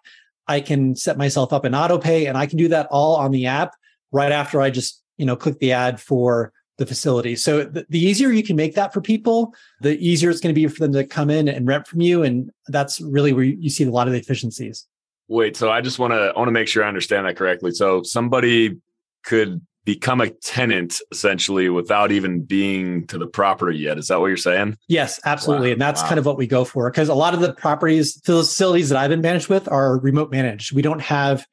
I 0.48 0.60
can 0.60 0.96
set 0.96 1.18
myself 1.18 1.54
up 1.54 1.66
in 1.66 1.74
auto 1.74 1.98
pay 1.98 2.28
and 2.28 2.38
I 2.38 2.46
can 2.46 2.58
do 2.58 2.68
that 2.68 2.88
all 2.92 3.16
on 3.16 3.32
the 3.32 3.48
app 3.48 3.74
right 4.16 4.32
after 4.32 4.62
I 4.62 4.70
just, 4.70 5.04
you 5.18 5.26
know, 5.26 5.36
click 5.36 5.60
the 5.60 5.74
ad 5.74 6.00
for 6.00 6.54
the 6.78 6.86
facility. 6.86 7.36
So 7.36 7.64
the, 7.64 7.86
the 7.90 8.00
easier 8.00 8.32
you 8.32 8.44
can 8.44 8.56
make 8.56 8.76
that 8.76 8.94
for 8.94 9.02
people, 9.02 9.54
the 9.82 9.98
easier 9.98 10.30
it's 10.30 10.40
going 10.40 10.56
to 10.56 10.60
be 10.60 10.68
for 10.68 10.80
them 10.80 10.94
to 10.94 11.06
come 11.06 11.30
in 11.30 11.48
and 11.48 11.68
rent 11.68 11.88
from 11.88 12.02
you. 12.02 12.24
And 12.24 12.50
that's 12.68 13.00
really 13.02 13.34
where 13.34 13.44
you, 13.44 13.58
you 13.60 13.70
see 13.70 13.84
a 13.84 13.92
lot 13.92 14.08
of 14.08 14.14
the 14.14 14.20
efficiencies. 14.20 14.88
Wait, 15.28 15.58
so 15.58 15.70
I 15.70 15.82
just 15.82 16.00
want 16.00 16.14
to 16.14 16.32
I 16.36 16.38
want 16.38 16.48
to 16.48 16.54
make 16.54 16.68
sure 16.68 16.84
I 16.84 16.88
understand 16.88 17.26
that 17.26 17.36
correctly. 17.36 17.72
So 17.72 18.04
somebody 18.04 18.78
could 19.24 19.62
become 19.86 20.20
a 20.20 20.30
tenant 20.30 21.00
essentially 21.12 21.70
without 21.70 22.12
even 22.12 22.42
being 22.42 23.06
to 23.08 23.18
the 23.18 23.28
property 23.28 23.78
yet. 23.78 23.98
Is 23.98 24.08
that 24.08 24.20
what 24.20 24.28
you're 24.28 24.38
saying? 24.38 24.78
Yes, 24.88 25.20
absolutely. 25.26 25.70
Wow. 25.70 25.74
And 25.74 25.82
that's 25.82 26.02
wow. 26.02 26.10
kind 26.10 26.20
of 26.20 26.26
what 26.26 26.38
we 26.38 26.48
go 26.48 26.66
for 26.66 26.90
because 26.90 27.10
a 27.10 27.16
lot 27.16 27.34
of 27.34 27.40
the 27.40 27.54
properties, 27.54 28.16
the 28.16 28.34
facilities 28.34 28.90
that 28.90 28.98
I've 28.98 29.10
been 29.10 29.22
managed 29.22 29.48
with 29.48 29.68
are 29.72 30.00
remote 30.00 30.32
managed. 30.32 30.74
We 30.74 30.82
don't 30.82 31.02
have 31.02 31.46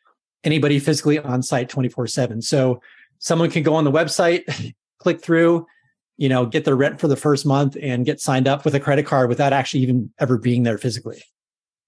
anybody 0.45 0.79
physically 0.79 1.19
on 1.19 1.43
site 1.43 1.69
24 1.69 2.07
7. 2.07 2.43
So 2.43 2.81
someone 3.19 3.51
can 3.51 3.63
go 3.63 3.75
on 3.75 3.85
the 3.85 3.93
website, 3.93 4.75
click 4.99 5.21
through, 5.21 5.67
you 6.17 6.29
know, 6.29 6.47
get 6.47 6.65
their 6.65 6.77
rent 6.77 7.01
for 7.01 7.09
the 7.09 7.17
first 7.17 7.47
month 7.47 7.77
and 7.81 8.05
get 8.05 8.21
signed 8.21 8.49
up 8.49 8.65
with 8.65 8.75
a 8.75 8.81
credit 8.81 9.07
card 9.07 9.29
without 9.29 9.53
actually 9.53 9.81
even 9.81 10.11
ever 10.19 10.39
being 10.39 10.63
there 10.63 10.79
physically. 10.79 11.23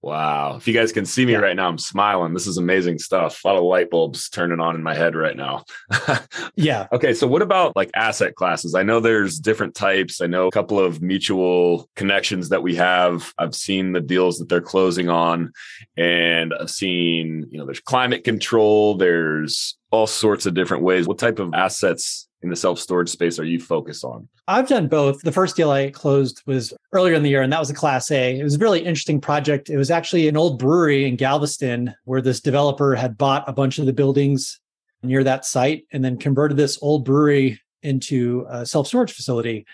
Wow. 0.04 0.56
If 0.56 0.68
you 0.68 0.74
guys 0.74 0.92
can 0.92 1.06
see 1.06 1.24
me 1.24 1.32
yeah. 1.32 1.38
right 1.38 1.56
now, 1.56 1.66
I'm 1.66 1.78
smiling. 1.78 2.34
This 2.34 2.46
is 2.46 2.58
amazing 2.58 2.98
stuff. 2.98 3.42
A 3.42 3.48
lot 3.48 3.56
of 3.56 3.62
light 3.62 3.88
bulbs 3.88 4.28
turning 4.28 4.60
on 4.60 4.74
in 4.74 4.82
my 4.82 4.94
head 4.94 5.16
right 5.16 5.34
now. 5.34 5.64
yeah. 6.56 6.88
Okay. 6.92 7.14
So, 7.14 7.26
what 7.26 7.40
about 7.40 7.74
like 7.74 7.90
asset 7.94 8.34
classes? 8.34 8.74
I 8.74 8.82
know 8.82 9.00
there's 9.00 9.38
different 9.38 9.74
types. 9.74 10.20
I 10.20 10.26
know 10.26 10.46
a 10.46 10.50
couple 10.50 10.78
of 10.78 11.00
mutual 11.00 11.88
connections 11.96 12.50
that 12.50 12.62
we 12.62 12.74
have. 12.74 13.32
I've 13.38 13.54
seen 13.54 13.92
the 13.92 14.02
deals 14.02 14.38
that 14.40 14.50
they're 14.50 14.60
closing 14.60 15.08
on, 15.08 15.54
and 15.96 16.52
I've 16.52 16.70
seen, 16.70 17.46
you 17.50 17.56
know, 17.56 17.64
there's 17.64 17.80
climate 17.80 18.24
control, 18.24 18.96
there's 18.96 19.78
all 19.90 20.06
sorts 20.06 20.44
of 20.44 20.52
different 20.52 20.82
ways. 20.82 21.08
What 21.08 21.18
type 21.18 21.38
of 21.38 21.54
assets 21.54 22.28
in 22.44 22.50
the 22.50 22.56
self 22.56 22.78
storage 22.78 23.08
space 23.08 23.38
are 23.38 23.44
you 23.44 23.58
focused 23.58 24.04
on? 24.04 24.28
I've 24.46 24.68
done 24.68 24.86
both. 24.86 25.22
The 25.22 25.32
first 25.32 25.56
deal 25.56 25.70
I 25.70 25.90
closed 25.90 26.42
was 26.46 26.74
earlier 26.92 27.14
in 27.14 27.22
the 27.22 27.30
year, 27.30 27.42
and 27.42 27.52
that 27.52 27.58
was 27.58 27.70
a 27.70 27.74
Class 27.74 28.10
A. 28.10 28.38
It 28.38 28.44
was 28.44 28.54
a 28.54 28.58
really 28.58 28.84
interesting 28.84 29.20
project. 29.20 29.70
It 29.70 29.78
was 29.78 29.90
actually 29.90 30.28
an 30.28 30.36
old 30.36 30.58
brewery 30.58 31.06
in 31.06 31.16
Galveston 31.16 31.94
where 32.04 32.20
this 32.20 32.40
developer 32.40 32.94
had 32.94 33.16
bought 33.16 33.48
a 33.48 33.52
bunch 33.52 33.78
of 33.78 33.86
the 33.86 33.94
buildings 33.94 34.60
near 35.02 35.24
that 35.24 35.46
site 35.46 35.86
and 35.92 36.04
then 36.04 36.18
converted 36.18 36.56
this 36.56 36.78
old 36.82 37.04
brewery 37.04 37.60
into 37.82 38.46
a 38.48 38.66
self 38.66 38.86
storage 38.86 39.12
facility. 39.12 39.66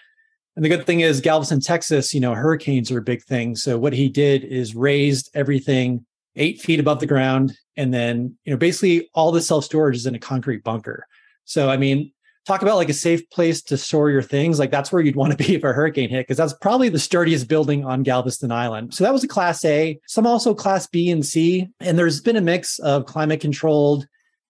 And 0.54 0.64
the 0.64 0.68
good 0.68 0.86
thing 0.86 1.00
is, 1.00 1.20
Galveston, 1.20 1.60
Texas, 1.60 2.14
you 2.14 2.20
know, 2.20 2.34
hurricanes 2.34 2.92
are 2.92 2.98
a 2.98 3.02
big 3.02 3.24
thing. 3.24 3.56
So 3.56 3.78
what 3.78 3.92
he 3.92 4.08
did 4.08 4.44
is 4.44 4.76
raised 4.76 5.28
everything 5.34 6.06
eight 6.36 6.60
feet 6.60 6.78
above 6.78 7.00
the 7.00 7.06
ground. 7.06 7.52
And 7.76 7.92
then, 7.92 8.36
you 8.44 8.52
know, 8.52 8.56
basically 8.56 9.08
all 9.12 9.32
the 9.32 9.40
self 9.40 9.64
storage 9.64 9.96
is 9.96 10.06
in 10.06 10.14
a 10.14 10.20
concrete 10.20 10.62
bunker. 10.62 11.06
So, 11.44 11.68
I 11.68 11.76
mean, 11.76 12.12
talk 12.50 12.62
about 12.62 12.76
like 12.76 12.88
a 12.88 12.94
safe 12.94 13.28
place 13.30 13.62
to 13.62 13.76
store 13.76 14.10
your 14.10 14.22
things. 14.22 14.58
Like 14.58 14.72
that's 14.72 14.90
where 14.90 15.00
you'd 15.00 15.14
want 15.14 15.30
to 15.30 15.36
be 15.36 15.54
if 15.54 15.62
a 15.62 15.72
hurricane 15.72 16.10
hit, 16.10 16.26
because 16.26 16.36
that's 16.36 16.52
probably 16.54 16.88
the 16.88 16.98
sturdiest 16.98 17.46
building 17.48 17.84
on 17.84 18.02
Galveston 18.02 18.50
Island. 18.50 18.92
So 18.92 19.04
that 19.04 19.12
was 19.12 19.22
a 19.22 19.28
class 19.28 19.64
A, 19.64 20.00
some 20.06 20.26
also 20.26 20.52
class 20.52 20.86
B 20.88 21.10
and 21.10 21.24
C. 21.24 21.68
And 21.78 21.96
there's 21.96 22.20
been 22.20 22.36
a 22.36 22.40
mix 22.40 22.78
of 22.80 23.06
climate 23.06 23.40
controlled 23.40 24.06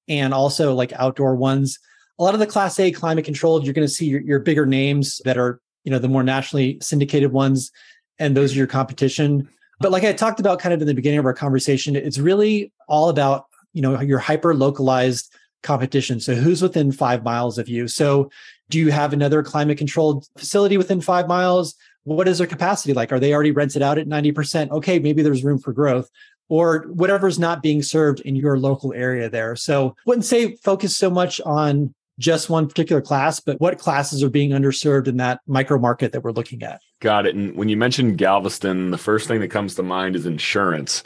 and 0.09 0.33
also 0.33 0.75
like 0.75 0.93
outdoor 0.95 1.37
ones. 1.37 1.79
A 2.19 2.23
lot 2.23 2.35
of 2.35 2.41
the 2.41 2.47
class 2.47 2.81
A 2.81 2.91
climate 2.91 3.25
controlled, 3.25 3.65
you're 3.65 3.75
going 3.75 3.87
to 3.87 3.93
see 3.93 4.07
your, 4.07 4.23
your 4.23 4.39
bigger 4.39 4.65
names 4.65 5.21
that 5.25 5.37
are, 5.37 5.61
you 5.85 5.91
know, 5.91 5.99
the 5.99 6.09
more 6.09 6.23
nationally 6.23 6.79
syndicated 6.81 7.33
ones. 7.33 7.71
And 8.19 8.37
those 8.37 8.55
are 8.55 8.57
your 8.57 8.67
competition. 8.67 9.49
But 9.79 9.93
like 9.93 10.05
I 10.05 10.13
talked 10.13 10.41
about 10.41 10.59
kind 10.59 10.75
of 10.75 10.81
in 10.81 10.87
the 10.87 10.95
beginning 10.95 11.19
of 11.19 11.27
our 11.27 11.35
conversation, 11.35 11.97
it's 11.97 12.19
really 12.19 12.73
all 12.89 13.11
about, 13.11 13.45
you 13.73 13.83
know, 13.83 14.01
your 14.01 14.19
hyper 14.19 14.55
localized 14.55 15.35
competition. 15.63 16.21
So 16.21 16.35
who's 16.35 16.63
within 16.63 16.93
five 16.93 17.23
miles 17.23 17.59
of 17.59 17.69
you? 17.69 17.89
So 17.89 18.31
do 18.69 18.79
you 18.79 18.91
have 18.91 19.13
another 19.13 19.43
climate 19.43 19.79
controlled 19.79 20.27
facility 20.37 20.77
within 20.77 21.01
five 21.01 21.29
miles? 21.29 21.75
What 22.05 22.29
is 22.29 22.39
their 22.39 22.47
capacity 22.47 22.95
like? 22.95 23.13
Are 23.13 23.21
they 23.21 23.35
already 23.35 23.51
rented 23.51 23.83
out 23.83 23.99
at 23.99 24.09
90%? 24.09 24.71
Okay, 24.71 24.99
maybe 24.99 25.23
there's 25.23 25.45
room 25.45 25.59
for 25.59 25.73
growth 25.73 26.09
or 26.49 26.87
whatever's 26.89 27.39
not 27.39 27.63
being 27.63 27.83
served 27.83 28.21
in 28.21 28.37
your 28.37 28.59
local 28.59 28.93
area 28.93 29.31
there. 29.31 29.55
So 29.57 29.95
wouldn't 30.05 30.25
say 30.25 30.57
focus 30.57 30.97
so 30.97 31.09
much 31.09 31.41
on 31.43 31.95
just 32.19 32.51
one 32.51 32.69
particular 32.69 33.01
class, 33.01 33.41
but 33.41 33.61
what 33.61 33.79
classes 33.79 34.23
are 34.23 34.29
being 34.29 34.51
underserved 34.51 35.09
in 35.09 35.17
that 35.17 35.41
micro 35.47 35.79
market 35.79 36.13
that 36.13 36.23
we're 36.23 36.33
looking 36.33 36.63
at. 36.63 36.81
Got 37.01 37.27
it. 37.27 37.35
And 37.35 37.57
when 37.57 37.69
you 37.69 37.77
mentioned 37.77 38.19
Galveston, 38.19 38.91
the 38.91 38.99
first 38.99 39.27
thing 39.27 39.41
that 39.41 39.49
comes 39.49 39.75
to 39.77 39.83
mind 39.83 40.17
is 40.17 40.27
insurance. 40.27 41.03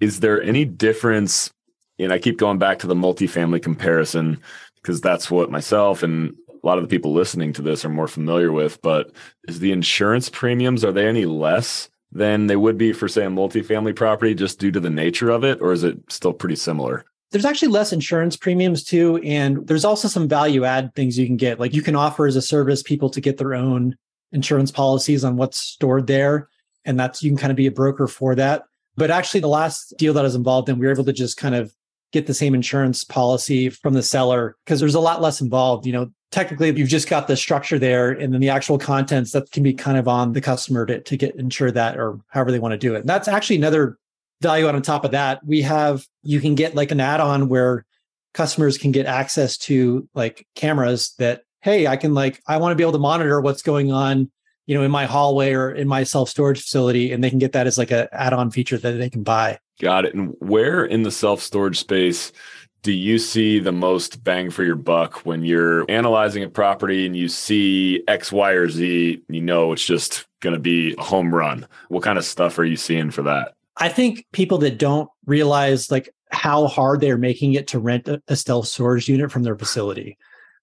Is 0.00 0.20
there 0.20 0.42
any 0.42 0.64
difference 0.64 1.50
and 2.02 2.12
I 2.12 2.18
keep 2.18 2.38
going 2.38 2.58
back 2.58 2.78
to 2.80 2.86
the 2.86 2.94
multifamily 2.94 3.62
comparison 3.62 4.40
because 4.76 5.00
that's 5.00 5.30
what 5.30 5.50
myself 5.50 6.02
and 6.02 6.34
a 6.62 6.66
lot 6.66 6.78
of 6.78 6.84
the 6.84 6.88
people 6.88 7.12
listening 7.12 7.52
to 7.54 7.62
this 7.62 7.84
are 7.84 7.90
more 7.90 8.08
familiar 8.08 8.52
with. 8.52 8.80
But 8.82 9.12
is 9.48 9.60
the 9.60 9.72
insurance 9.72 10.28
premiums 10.28 10.84
are 10.84 10.92
they 10.92 11.06
any 11.06 11.24
less 11.24 11.88
than 12.12 12.46
they 12.46 12.56
would 12.56 12.76
be 12.76 12.92
for 12.92 13.08
say 13.08 13.24
a 13.24 13.28
multifamily 13.28 13.94
property 13.94 14.34
just 14.34 14.58
due 14.58 14.72
to 14.72 14.80
the 14.80 14.90
nature 14.90 15.30
of 15.30 15.44
it, 15.44 15.60
or 15.60 15.72
is 15.72 15.84
it 15.84 15.98
still 16.08 16.32
pretty 16.32 16.56
similar? 16.56 17.04
There's 17.30 17.44
actually 17.44 17.68
less 17.68 17.92
insurance 17.92 18.36
premiums 18.36 18.82
too, 18.82 19.18
and 19.18 19.66
there's 19.68 19.84
also 19.84 20.08
some 20.08 20.28
value 20.28 20.64
add 20.64 20.94
things 20.94 21.16
you 21.16 21.26
can 21.26 21.36
get. 21.36 21.60
Like 21.60 21.74
you 21.74 21.82
can 21.82 21.94
offer 21.94 22.26
as 22.26 22.34
a 22.34 22.42
service 22.42 22.82
people 22.82 23.08
to 23.10 23.20
get 23.20 23.38
their 23.38 23.54
own 23.54 23.96
insurance 24.32 24.72
policies 24.72 25.24
on 25.24 25.36
what's 25.36 25.58
stored 25.58 26.08
there, 26.08 26.48
and 26.84 26.98
that's 26.98 27.22
you 27.22 27.30
can 27.30 27.38
kind 27.38 27.52
of 27.52 27.56
be 27.56 27.68
a 27.68 27.72
broker 27.72 28.08
for 28.08 28.34
that. 28.34 28.64
But 28.96 29.12
actually, 29.12 29.40
the 29.40 29.48
last 29.48 29.94
deal 29.96 30.12
that 30.14 30.20
I 30.20 30.24
was 30.24 30.34
involved 30.34 30.68
in, 30.68 30.78
we 30.78 30.86
were 30.86 30.92
able 30.92 31.04
to 31.04 31.12
just 31.12 31.36
kind 31.36 31.54
of 31.54 31.72
get 32.12 32.26
the 32.26 32.34
same 32.34 32.54
insurance 32.54 33.04
policy 33.04 33.70
from 33.70 33.94
the 33.94 34.02
seller 34.02 34.56
because 34.64 34.80
there's 34.80 34.94
a 34.94 35.00
lot 35.00 35.22
less 35.22 35.40
involved. 35.40 35.86
You 35.86 35.92
know, 35.92 36.10
technically 36.30 36.76
you've 36.76 36.88
just 36.88 37.08
got 37.08 37.28
the 37.28 37.36
structure 37.36 37.78
there 37.78 38.10
and 38.10 38.32
then 38.32 38.40
the 38.40 38.48
actual 38.48 38.78
contents 38.78 39.32
that 39.32 39.50
can 39.50 39.62
be 39.62 39.72
kind 39.72 39.98
of 39.98 40.08
on 40.08 40.32
the 40.32 40.40
customer 40.40 40.86
to, 40.86 41.00
to 41.00 41.16
get 41.16 41.34
insure 41.36 41.70
that 41.70 41.98
or 41.98 42.18
however 42.28 42.50
they 42.50 42.58
want 42.58 42.72
to 42.72 42.78
do 42.78 42.94
it. 42.94 43.00
And 43.00 43.08
that's 43.08 43.28
actually 43.28 43.56
another 43.56 43.98
value 44.40 44.66
on 44.66 44.80
top 44.82 45.04
of 45.04 45.10
that. 45.10 45.44
We 45.44 45.62
have, 45.62 46.06
you 46.22 46.40
can 46.40 46.54
get 46.54 46.74
like 46.74 46.90
an 46.90 47.00
add-on 47.00 47.48
where 47.48 47.84
customers 48.32 48.78
can 48.78 48.92
get 48.92 49.06
access 49.06 49.56
to 49.58 50.08
like 50.14 50.46
cameras 50.54 51.14
that, 51.18 51.42
hey, 51.62 51.86
I 51.86 51.96
can 51.96 52.14
like, 52.14 52.40
I 52.46 52.56
want 52.56 52.72
to 52.72 52.76
be 52.76 52.82
able 52.82 52.92
to 52.92 52.98
monitor 52.98 53.40
what's 53.40 53.62
going 53.62 53.92
on, 53.92 54.30
you 54.70 54.76
know, 54.78 54.84
in 54.84 54.90
my 54.92 55.04
hallway 55.04 55.52
or 55.52 55.72
in 55.72 55.88
my 55.88 56.04
self-storage 56.04 56.60
facility. 56.60 57.10
And 57.10 57.24
they 57.24 57.28
can 57.28 57.40
get 57.40 57.50
that 57.54 57.66
as 57.66 57.76
like 57.76 57.90
a 57.90 58.08
add-on 58.14 58.52
feature 58.52 58.78
that 58.78 58.92
they 58.92 59.10
can 59.10 59.24
buy. 59.24 59.58
Got 59.80 60.04
it. 60.04 60.14
And 60.14 60.36
where 60.38 60.84
in 60.84 61.02
the 61.02 61.10
self 61.10 61.42
storage 61.42 61.80
space 61.80 62.30
do 62.82 62.92
you 62.92 63.18
see 63.18 63.58
the 63.58 63.72
most 63.72 64.22
bang 64.22 64.48
for 64.48 64.62
your 64.62 64.76
buck 64.76 65.26
when 65.26 65.42
you're 65.42 65.90
analyzing 65.90 66.44
a 66.44 66.48
property 66.48 67.04
and 67.04 67.16
you 67.16 67.26
see 67.26 68.04
X, 68.06 68.30
Y, 68.30 68.52
or 68.52 68.68
Z? 68.68 69.20
You 69.28 69.40
know, 69.40 69.72
it's 69.72 69.84
just 69.84 70.28
going 70.38 70.54
to 70.54 70.60
be 70.60 70.94
a 70.96 71.02
home 71.02 71.34
run. 71.34 71.66
What 71.88 72.04
kind 72.04 72.16
of 72.16 72.24
stuff 72.24 72.56
are 72.60 72.64
you 72.64 72.76
seeing 72.76 73.10
for 73.10 73.22
that? 73.22 73.56
I 73.76 73.88
think 73.88 74.24
people 74.30 74.58
that 74.58 74.78
don't 74.78 75.10
realize 75.26 75.90
like 75.90 76.14
how 76.30 76.68
hard 76.68 77.00
they're 77.00 77.18
making 77.18 77.54
it 77.54 77.66
to 77.68 77.80
rent 77.80 78.08
a 78.08 78.36
self 78.36 78.68
storage 78.68 79.08
unit 79.08 79.32
from 79.32 79.42
their 79.42 79.58
facility, 79.58 80.16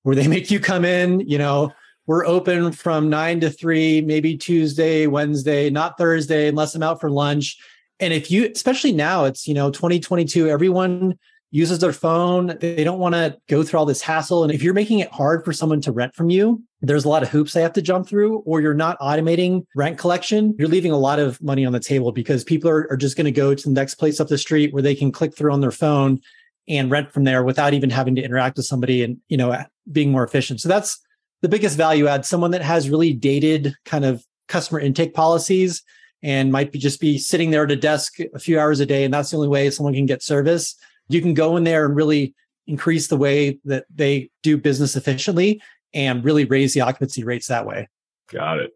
where 0.04 0.16
they 0.16 0.28
make 0.30 0.50
you 0.50 0.62
come 0.62 0.86
in, 0.86 1.20
you 1.20 1.38
know, 1.38 1.74
we're 2.08 2.26
open 2.26 2.72
from 2.72 3.10
nine 3.10 3.42
to 3.42 3.50
three, 3.50 4.02
maybe 4.02 4.38
Tuesday, 4.38 5.08
Wednesday, 5.08 5.70
not 5.70 5.98
Thursday, 5.98 6.48
unless 6.48 6.74
I'm 6.74 6.84
out 6.84 7.02
for 7.02 7.12
lunch. 7.12 7.58
And 8.00 8.14
if 8.14 8.32
you 8.32 8.50
especially 8.54 8.94
now 8.94 9.26
it's 9.26 9.48
you 9.48 9.54
know 9.54 9.70
2022 9.70 10.50
everyone 10.50 11.18
uses 11.52 11.80
their 11.80 11.94
phone. 11.94 12.58
They 12.60 12.84
don't 12.84 13.00
want 13.00 13.16
to 13.16 13.38
go 13.48 13.64
through 13.64 13.80
all 13.80 13.86
this 13.86 14.02
hassle. 14.02 14.44
And 14.44 14.52
if 14.52 14.62
you're 14.62 14.74
making 14.74 15.00
it 15.00 15.12
hard 15.12 15.46
for 15.46 15.54
someone 15.54 15.82
to 15.82 15.92
rent 15.92 16.16
from 16.16 16.30
you 16.30 16.64
there's 16.82 17.06
a 17.06 17.10
lot 17.10 17.24
of 17.24 17.30
hoops 17.30 17.54
they 17.54 17.62
have 17.62 17.74
to 17.74 17.82
jump 17.82 18.08
through 18.08 18.38
or 18.40 18.62
you're 18.62 18.74
not 18.74 19.00
automating 19.00 19.66
rent 19.76 19.98
collection 19.98 20.54
you're 20.60 20.68
leaving 20.68 20.92
a 20.92 20.98
lot 20.98 21.18
of 21.18 21.42
money 21.42 21.66
on 21.66 21.74
the 21.74 21.80
table 21.80 22.12
because 22.12 22.44
people 22.44 22.70
are, 22.70 22.88
are 22.92 22.98
just 22.98 23.18
going 23.18 23.26
to 23.26 23.32
go 23.32 23.56
to 23.56 23.64
the 23.64 23.74
next 23.74 23.96
place 23.96 24.20
up 24.20 24.28
the 24.28 24.38
street 24.38 24.72
where 24.74 24.84
they 24.84 24.94
can 24.94 25.12
click 25.12 25.36
through 25.36 25.52
on 25.52 25.60
their 25.60 25.72
phone 25.72 26.20
and 26.68 26.92
rent 26.92 27.12
from 27.12 27.24
there 27.24 27.44
without 27.44 27.74
even 27.74 27.90
having 27.90 28.14
to 28.16 28.22
interact 28.22 28.58
with 28.58 28.66
somebody 28.66 29.02
and 29.04 29.18
you 29.28 29.38
know 29.38 29.58
being 29.92 30.12
more 30.12 30.24
efficient. 30.24 30.60
So 30.60 30.70
that's 30.70 31.00
the 31.42 31.50
biggest 31.50 31.78
value 31.78 32.08
add 32.08 32.26
someone 32.26 32.52
that 32.52 32.62
has 32.62 32.90
really 32.90 33.14
dated 33.14 33.76
kind 33.86 34.06
of 34.06 34.24
customer 34.48 34.80
intake 34.80 35.14
policies 35.14 35.84
and 36.24 36.52
might 36.52 36.72
be 36.72 36.80
just 36.80 37.00
be 37.00 37.18
sitting 37.18 37.52
there 37.52 37.64
at 37.64 37.72
a 37.72 37.76
desk 37.76 38.16
a 38.34 38.40
few 38.40 38.60
hours 38.60 38.80
a 38.80 38.86
day 38.86 39.04
and 39.04 39.14
that's 39.14 39.32
the 39.32 39.38
only 39.38 39.48
way 39.48 39.70
someone 39.70 39.94
can 39.94 40.06
get 40.06 40.24
service 40.24 40.76
you 41.10 41.22
can 41.22 41.34
go 41.34 41.58
in 41.58 41.64
there 41.64 41.86
and 41.86 41.96
really 41.96 42.34
increase 42.68 43.08
the 43.08 43.18
way 43.18 43.60
that 43.66 43.86
they 43.94 44.30
do 44.44 44.58
business 44.58 44.96
efficiently 44.96 45.62
and 45.94 46.24
really 46.24 46.46
raise 46.46 46.74
the 46.74 46.82
occupancy 46.82 47.24
rates 47.24 47.48
that 47.48 47.66
way. 47.66 47.88
Got 48.32 48.60
it. 48.60 48.72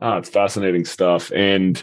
Ah, 0.00 0.18
it's 0.18 0.28
fascinating 0.28 0.84
stuff. 0.84 1.30
And 1.32 1.82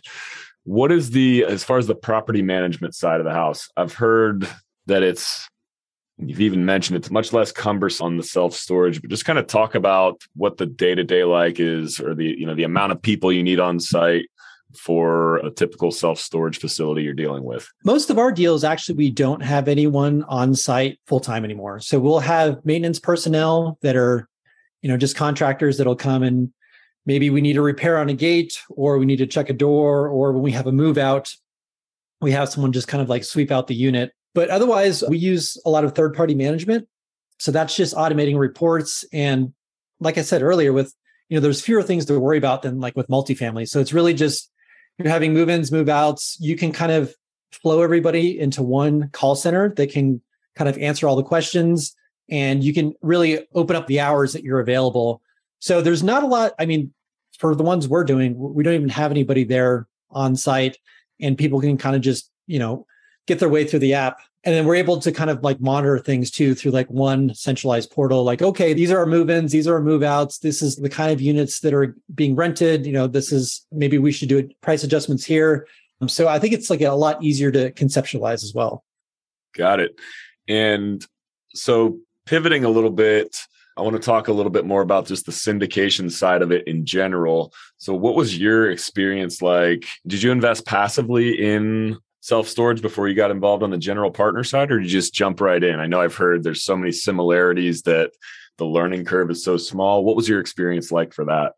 what 0.64 0.92
is 0.92 1.12
the, 1.12 1.46
as 1.46 1.64
far 1.64 1.78
as 1.78 1.88
the 1.88 1.96
property 1.96 2.42
management 2.42 2.96
side 2.96 3.20
of 3.20 3.26
the 3.26 3.32
house? 3.32 3.70
I've 3.78 3.94
heard 3.94 4.48
that 4.88 5.04
it's, 5.04 5.48
you've 6.18 6.42
even 6.42 6.66
mentioned 6.66 6.98
it's 6.98 7.12
much 7.12 7.34
less 7.34 7.52
cumbersome 7.52 8.06
on 8.06 8.18
the 8.18 8.24
self 8.24 8.54
storage, 8.54 9.02
but 9.02 9.10
just 9.10 9.26
kind 9.26 9.40
of 9.40 9.48
talk 9.48 9.76
about 9.76 10.22
what 10.36 10.58
the 10.58 10.66
day 10.66 10.96
to 10.96 11.04
day 11.04 11.24
like 11.24 11.60
is, 11.60 12.00
or 12.00 12.16
the, 12.16 12.26
you 12.26 12.46
know, 12.46 12.56
the 12.56 12.64
amount 12.64 12.92
of 12.92 13.02
people 13.02 13.32
you 13.32 13.44
need 13.44 13.60
on 13.60 13.80
site 13.80 14.28
for 14.78 15.38
a 15.38 15.52
typical 15.52 15.92
self 15.92 16.20
storage 16.20 16.60
facility 16.60 17.04
you're 17.04 17.14
dealing 17.14 17.44
with? 17.44 17.68
Most 17.84 18.10
of 18.10 18.18
our 18.18 18.32
deals, 18.32 18.64
actually, 18.64 18.96
we 18.96 19.12
don't 19.12 19.42
have 19.42 19.68
anyone 19.68 20.24
on 20.24 20.56
site 20.56 21.00
full 21.06 21.20
time 21.20 21.44
anymore. 21.44 21.80
So 21.80 22.00
we'll 22.00 22.20
have 22.20 22.64
maintenance 22.66 23.00
personnel 23.00 23.78
that 23.82 23.96
are, 23.96 24.28
you 24.82 24.90
know, 24.90 24.98
just 24.98 25.16
contractors 25.16 25.78
that'll 25.78 25.96
come 25.96 26.24
and 26.24 26.52
maybe 27.06 27.30
we 27.30 27.42
need 27.42 27.58
a 27.58 27.62
repair 27.62 27.98
on 27.98 28.10
a 28.10 28.14
gate 28.14 28.60
or 28.70 28.98
we 28.98 29.06
need 29.06 29.18
to 29.18 29.28
check 29.28 29.50
a 29.50 29.54
door 29.54 30.08
or 30.08 30.32
when 30.32 30.42
we 30.42 30.52
have 30.52 30.68
a 30.68 30.72
move 30.72 30.98
out 30.98 31.34
we 32.22 32.32
have 32.32 32.50
someone 32.50 32.72
just 32.72 32.88
kind 32.88 33.02
of 33.02 33.10
like 33.10 33.24
sweep 33.24 33.52
out 33.52 33.68
the 33.68 33.76
unit 33.76 34.12
but 34.36 34.50
otherwise 34.50 35.04
we 35.10 35.18
use 35.18 35.58
a 35.66 35.70
lot 35.70 35.84
of 35.84 35.96
third 35.96 36.14
party 36.14 36.36
management. 36.36 36.88
So 37.40 37.52
that's 37.52 37.76
just 37.76 37.96
automating 37.96 38.38
reports. 38.38 39.04
And 39.12 39.54
like 40.00 40.18
i 40.18 40.22
said 40.22 40.44
earlier 40.44 40.74
with 40.74 40.94
you 41.30 41.38
know 41.38 41.42
there's 41.42 41.62
fewer 41.62 41.82
things 41.82 42.06
to 42.06 42.20
worry 42.20 42.38
about 42.38 42.62
than 42.62 42.80
like 42.80 42.96
with 42.96 43.08
multifamily. 43.08 43.68
So 43.68 43.80
it's 43.80 43.94
really 43.94 44.14
just 44.14 44.52
you're 45.00 45.10
having 45.10 45.34
move-ins 45.34 45.72
move 45.72 45.90
outs 45.90 46.38
you 46.40 46.56
can 46.56 46.72
kind 46.72 46.92
of 46.92 47.16
flow 47.52 47.82
everybody 47.82 48.40
into 48.40 48.62
one 48.62 49.10
call 49.10 49.36
center 49.36 49.74
that 49.76 49.92
can 49.92 50.22
kind 50.56 50.70
of 50.70 50.78
answer 50.78 51.08
all 51.08 51.16
the 51.16 51.24
questions. 51.24 51.96
And 52.30 52.64
you 52.64 52.74
can 52.74 52.94
really 53.02 53.48
open 53.54 53.76
up 53.76 53.88
the 53.88 54.00
hours 54.00 54.34
that 54.34 54.44
you're 54.44 54.60
available. 54.60 55.22
So 55.60 55.82
there's 55.82 56.04
not 56.04 56.24
a 56.24 56.28
lot. 56.28 56.54
I 56.60 56.66
mean, 56.66 56.94
for 57.38 57.56
the 57.56 57.64
ones 57.64 57.88
we're 57.88 58.04
doing, 58.04 58.36
we 58.38 58.64
don't 58.64 58.74
even 58.74 58.90
have 58.90 59.12
anybody 59.12 59.44
there 59.44 59.88
on 60.10 60.36
site, 60.36 60.78
and 61.20 61.38
people 61.38 61.60
can 61.60 61.78
kind 61.78 61.96
of 61.96 62.02
just 62.02 62.32
you 62.48 62.60
know 62.60 62.86
get 63.28 63.40
their 63.40 63.50
way 63.50 63.66
through 63.66 63.80
the 63.80 63.94
app. 63.94 64.20
And 64.44 64.54
then 64.54 64.66
we're 64.66 64.76
able 64.76 65.00
to 65.00 65.12
kind 65.12 65.32
of 65.32 65.44
like 65.44 65.60
monitor 65.60 65.98
things 65.98 66.30
too 66.30 66.54
through 66.54 66.72
like 66.72 66.88
one 66.90 67.34
centralized 67.34 67.90
portal. 67.90 68.24
Like, 68.24 68.44
okay, 68.44 68.74
these 68.74 68.92
are 68.92 69.00
our 69.00 69.08
move-ins, 69.08 69.52
these 69.52 69.68
are 69.68 69.74
our 69.74 69.82
move-outs. 69.82 70.40
This 70.40 70.62
is 70.62 70.76
the 70.76 70.90
kind 70.90 71.12
of 71.12 71.20
units 71.20 71.62
that 71.62 71.74
are 71.74 71.96
being 72.14 72.36
rented. 72.36 72.86
You 72.86 72.94
know, 72.94 73.08
this 73.08 73.32
is 73.32 73.66
maybe 73.72 73.98
we 73.98 74.12
should 74.12 74.30
do 74.30 74.48
price 74.62 74.84
adjustments 74.84 75.26
here. 75.26 75.68
Um, 76.00 76.10
so 76.10 76.28
I 76.28 76.38
think 76.38 76.54
it's 76.54 76.70
like 76.70 76.82
a 76.82 76.90
lot 76.90 77.24
easier 77.24 77.52
to 77.52 77.72
conceptualize 77.72 78.44
as 78.44 78.54
well. 78.54 78.84
Got 79.54 79.80
it. 79.80 80.00
And 80.48 81.04
so 81.56 81.98
pivoting 82.26 82.66
a 82.66 82.70
little 82.70 82.92
bit 82.92 83.36
I 83.78 83.82
want 83.82 83.96
to 83.98 84.02
talk 84.02 84.30
a 84.30 84.34
little 84.34 84.52
bit 84.52 84.66
more 84.66 84.82
about 84.82 85.06
just 85.06 85.26
the 85.26 85.34
syndication 85.34 86.10
side 86.10 86.42
of 86.42 86.52
it 86.52 86.66
in 86.66 86.86
general. 86.86 87.54
So, 87.78 87.94
what 87.94 88.16
was 88.16 88.38
your 88.38 88.72
experience 88.72 89.42
like? 89.42 89.86
Did 90.08 90.24
you 90.24 90.32
invest 90.32 90.66
passively 90.66 91.34
in 91.34 91.98
self 92.26 92.48
storage 92.48 92.82
before 92.82 93.08
you 93.08 93.14
got 93.14 93.30
involved 93.30 93.62
on 93.62 93.70
the 93.70 93.78
general 93.78 94.10
partner 94.10 94.44
side, 94.44 94.72
or 94.72 94.80
did 94.80 94.92
you 94.92 95.00
just 95.00 95.14
jump 95.14 95.40
right 95.40 95.64
in? 95.64 95.80
I 95.80 95.86
know 95.86 96.02
I've 96.02 96.16
heard 96.16 96.42
there's 96.44 96.64
so 96.64 96.76
many 96.76 96.92
similarities 96.92 97.84
that 97.84 98.14
the 98.58 98.66
learning 98.66 99.06
curve 99.06 99.30
is 99.30 99.44
so 99.44 99.58
small. 99.58 100.04
What 100.04 100.16
was 100.16 100.28
your 100.28 100.40
experience 100.40 100.92
like 100.92 101.14
for 101.14 101.26
that? 101.26 101.54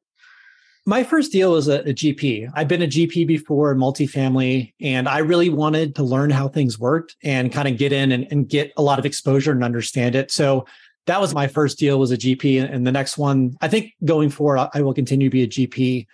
My 0.85 1.05
first 1.05 1.31
deal 1.31 1.53
was 1.53 1.69
a, 1.69 1.79
a 1.79 1.93
GP. 1.93 2.51
I've 2.53 2.67
been 2.67 2.81
a 2.81 2.87
GP 2.87 3.27
before 3.27 3.71
in 3.71 3.77
multifamily, 3.77 4.73
and 4.81 5.07
I 5.07 5.19
really 5.19 5.47
wanted 5.47 5.95
to 5.95 6.03
learn 6.03 6.31
how 6.31 6.49
things 6.49 6.77
worked 6.77 7.15
and 7.23 7.49
kind 7.49 7.69
of 7.69 7.77
get 7.77 7.93
in 7.93 8.11
and, 8.11 8.27
and 8.29 8.49
get 8.49 8.73
a 8.75 8.81
lot 8.81 8.99
of 8.99 9.05
exposure 9.05 9.53
and 9.53 9.63
understand 9.63 10.15
it. 10.15 10.31
So 10.31 10.65
that 11.05 11.21
was 11.21 11.33
my 11.33 11.47
first 11.47 11.79
deal 11.79 11.97
was 11.97 12.11
a 12.11 12.17
GP. 12.17 12.69
And 12.69 12.85
the 12.85 12.91
next 12.91 13.17
one, 13.17 13.55
I 13.61 13.69
think 13.69 13.93
going 14.03 14.29
forward, 14.29 14.69
I 14.73 14.81
will 14.81 14.93
continue 14.93 15.29
to 15.29 15.33
be 15.33 15.43
a 15.43 15.47
GP. 15.47 16.07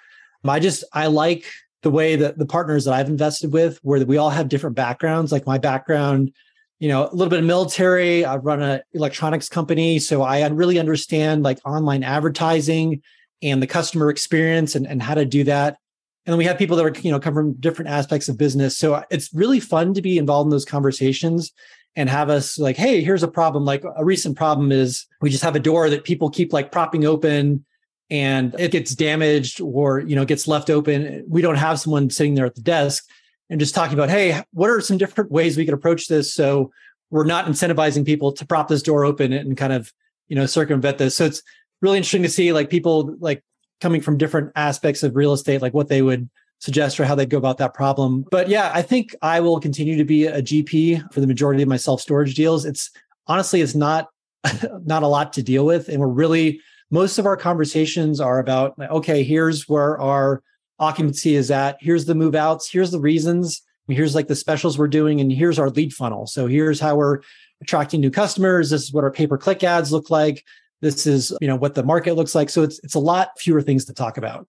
I 0.47 0.60
just, 0.60 0.84
I 0.93 1.08
like 1.08 1.45
the 1.84 1.91
way 1.91 2.15
that 2.15 2.38
the 2.38 2.46
partners 2.46 2.86
that 2.86 2.93
I've 2.93 3.10
invested 3.10 3.54
with, 3.54 3.78
where 3.84 4.04
we 4.06 4.17
all 4.17 4.30
have 4.30 4.50
different 4.50 4.76
backgrounds. 4.76 5.32
Like 5.32 5.46
my 5.46 5.58
background, 5.58 6.34
you 6.80 6.88
know, 6.88 7.04
a 7.04 7.13
little 7.13 7.30
bit 7.30 7.39
of 7.39 7.46
military. 7.46 8.26
I 8.26 8.38
run 8.38 8.62
an 8.62 8.82
electronics 8.93 9.50
company. 9.50 10.00
So 10.00 10.24
I 10.24 10.48
really 10.48 10.80
understand 10.80 11.43
like 11.43 11.60
online 11.65 12.04
advertising 12.04 13.02
and 13.41 13.62
the 13.62 13.67
customer 13.67 14.10
experience 14.10 14.76
and, 14.76 14.88
and 14.88 15.02
how 15.02 15.13
to 15.13 15.26
do 15.26 15.43
that. 15.43 15.78
And 16.26 16.32
then 16.32 16.38
we 16.38 16.46
have 16.46 16.58
people 16.58 16.78
that 16.78 16.86
are, 16.86 17.02
you 17.02 17.12
know, 17.12 17.19
come 17.19 17.34
from 17.34 17.54
different 17.56 17.91
aspects 17.91 18.30
of 18.30 18.38
business. 18.38 18.78
So 18.78 18.93
uh, 18.93 19.04
it's 19.12 19.34
really 19.34 19.60
fun 19.60 19.93
to 19.93 20.02
be 20.02 20.17
involved 20.17 20.48
in 20.48 20.52
those 20.52 20.65
conversations 20.65 21.52
and 21.98 22.10
have 22.10 22.30
us 22.30 22.58
like, 22.58 22.78
hey, 22.78 23.04
here's 23.04 23.24
a 23.24 23.28
problem. 23.28 23.65
Like 23.65 23.84
a 23.98 24.06
recent 24.06 24.38
problem 24.38 24.72
is 24.72 25.06
we 25.22 25.30
just 25.30 25.43
have 25.43 25.58
a 25.58 25.60
door 25.60 25.89
that 25.89 26.06
people 26.06 26.30
keep 26.30 26.54
like 26.54 26.72
propping 26.72 27.06
open 27.06 27.65
and 28.13 28.56
it 28.60 28.69
gets 28.69 28.93
damaged 28.93 29.60
or 29.60 29.99
you 29.99 30.15
know 30.15 30.23
gets 30.23 30.47
left 30.47 30.69
open. 30.69 31.26
We 31.28 31.41
don't 31.41 31.56
have 31.56 31.80
someone 31.80 32.12
sitting 32.12 32.36
there 32.36 32.45
at 32.45 32.54
the 32.54 32.62
desk 32.62 33.10
and 33.49 33.60
just 33.60 33.73
talking 33.73 33.95
about, 33.95 34.10
hey, 34.10 34.43
what 34.54 34.69
are 34.69 34.80
some 34.82 34.99
different 34.99 35.32
ways 35.32 35.58
we 35.58 35.65
could 35.65 35.73
approach 35.73 36.08
this 36.08 36.34
so 36.34 36.71
we're 37.10 37.26
not 37.26 37.45
incentivizing 37.45 38.06
people 38.06 38.32
to 38.32 38.45
prop 38.45 38.67
this 38.67 38.84
door 38.84 39.04
open 39.04 39.34
and 39.34 39.58
kind 39.58 39.73
of 39.73 39.91
you 40.28 40.36
know 40.36 40.45
circumvent 40.45 40.99
this. 40.99 41.17
So 41.17 41.26
it's 41.26 41.41
really 41.82 41.97
interesting 41.97 42.21
to 42.21 42.30
see 42.30 42.54
like 42.54 42.69
people 42.69 43.15
like 43.19 43.43
coming 43.82 43.99
from 43.99 44.17
different 44.17 44.52
aspects 44.56 45.02
of 45.02 45.15
real 45.15 45.34
estate, 45.34 45.62
like 45.62 45.73
what 45.73 45.89
they 45.89 46.04
would 46.04 46.30
suggest 46.60 46.99
or 46.99 47.06
how 47.06 47.15
they'd 47.15 47.32
go 47.32 47.38
about 47.38 47.58
that 47.58 47.73
problem. 47.73 48.26
But 48.30 48.47
yeah, 48.47 48.71
I 48.73 48.84
think 48.84 49.15
I 49.23 49.39
will 49.39 49.60
continue 49.60 49.97
to 49.97 50.06
be 50.06 50.28
a 50.28 50.41
GP 50.41 51.12
for 51.12 51.19
the 51.19 51.28
majority 51.28 51.63
of 51.63 51.67
my 51.67 51.78
self 51.78 51.99
storage 51.99 52.36
deals. 52.36 52.63
It's 52.63 52.91
honestly, 53.26 53.62
it's 53.62 53.76
not 53.76 54.10
not 54.86 55.02
a 55.02 55.08
lot 55.08 55.34
to 55.34 55.41
deal 55.41 55.65
with, 55.65 55.89
and 55.89 55.99
we're 55.99 56.08
really 56.08 56.62
most 56.93 57.17
of 57.17 57.25
our 57.25 57.36
conversations 57.36 58.21
are 58.21 58.38
about 58.38 58.75
okay, 58.77 59.23
here's 59.23 59.67
where 59.67 59.99
our 59.99 60.43
occupancy 60.77 61.34
is 61.34 61.49
at. 61.49 61.75
Here's 61.79 62.06
the 62.06 62.13
move 62.13 62.36
outs. 62.36 62.69
Here's 62.69 62.91
the 62.91 62.99
reasons. 62.99 63.63
Here's 63.88 64.13
like 64.13 64.27
the 64.27 64.36
specials 64.36 64.77
we're 64.77 64.88
doing, 64.88 65.19
and 65.19 65.32
here's 65.32 65.58
our 65.58 65.71
lead 65.71 65.91
funnel. 65.91 66.27
So 66.27 66.45
here's 66.45 66.79
how 66.79 66.95
we're 66.95 67.21
attracting 67.62 67.99
new 67.99 68.12
customers. 68.12 68.69
This 68.69 68.84
is 68.84 68.93
what 68.93 69.03
our 69.03 69.10
pay 69.10 69.25
per 69.25 69.39
click 69.39 69.63
ads 69.63 69.91
look 69.91 70.12
like. 70.12 70.45
This 70.82 71.08
is 71.08 71.36
you 71.41 71.47
know 71.47 71.56
what 71.56 71.73
the 71.73 71.82
market 71.82 72.13
looks 72.13 72.36
like. 72.36 72.51
So 72.51 72.62
it's 72.62 72.79
it's 72.84 72.93
a 72.93 72.99
lot 72.99 73.39
fewer 73.39 73.63
things 73.63 73.86
to 73.86 73.93
talk 73.93 74.17
about. 74.17 74.47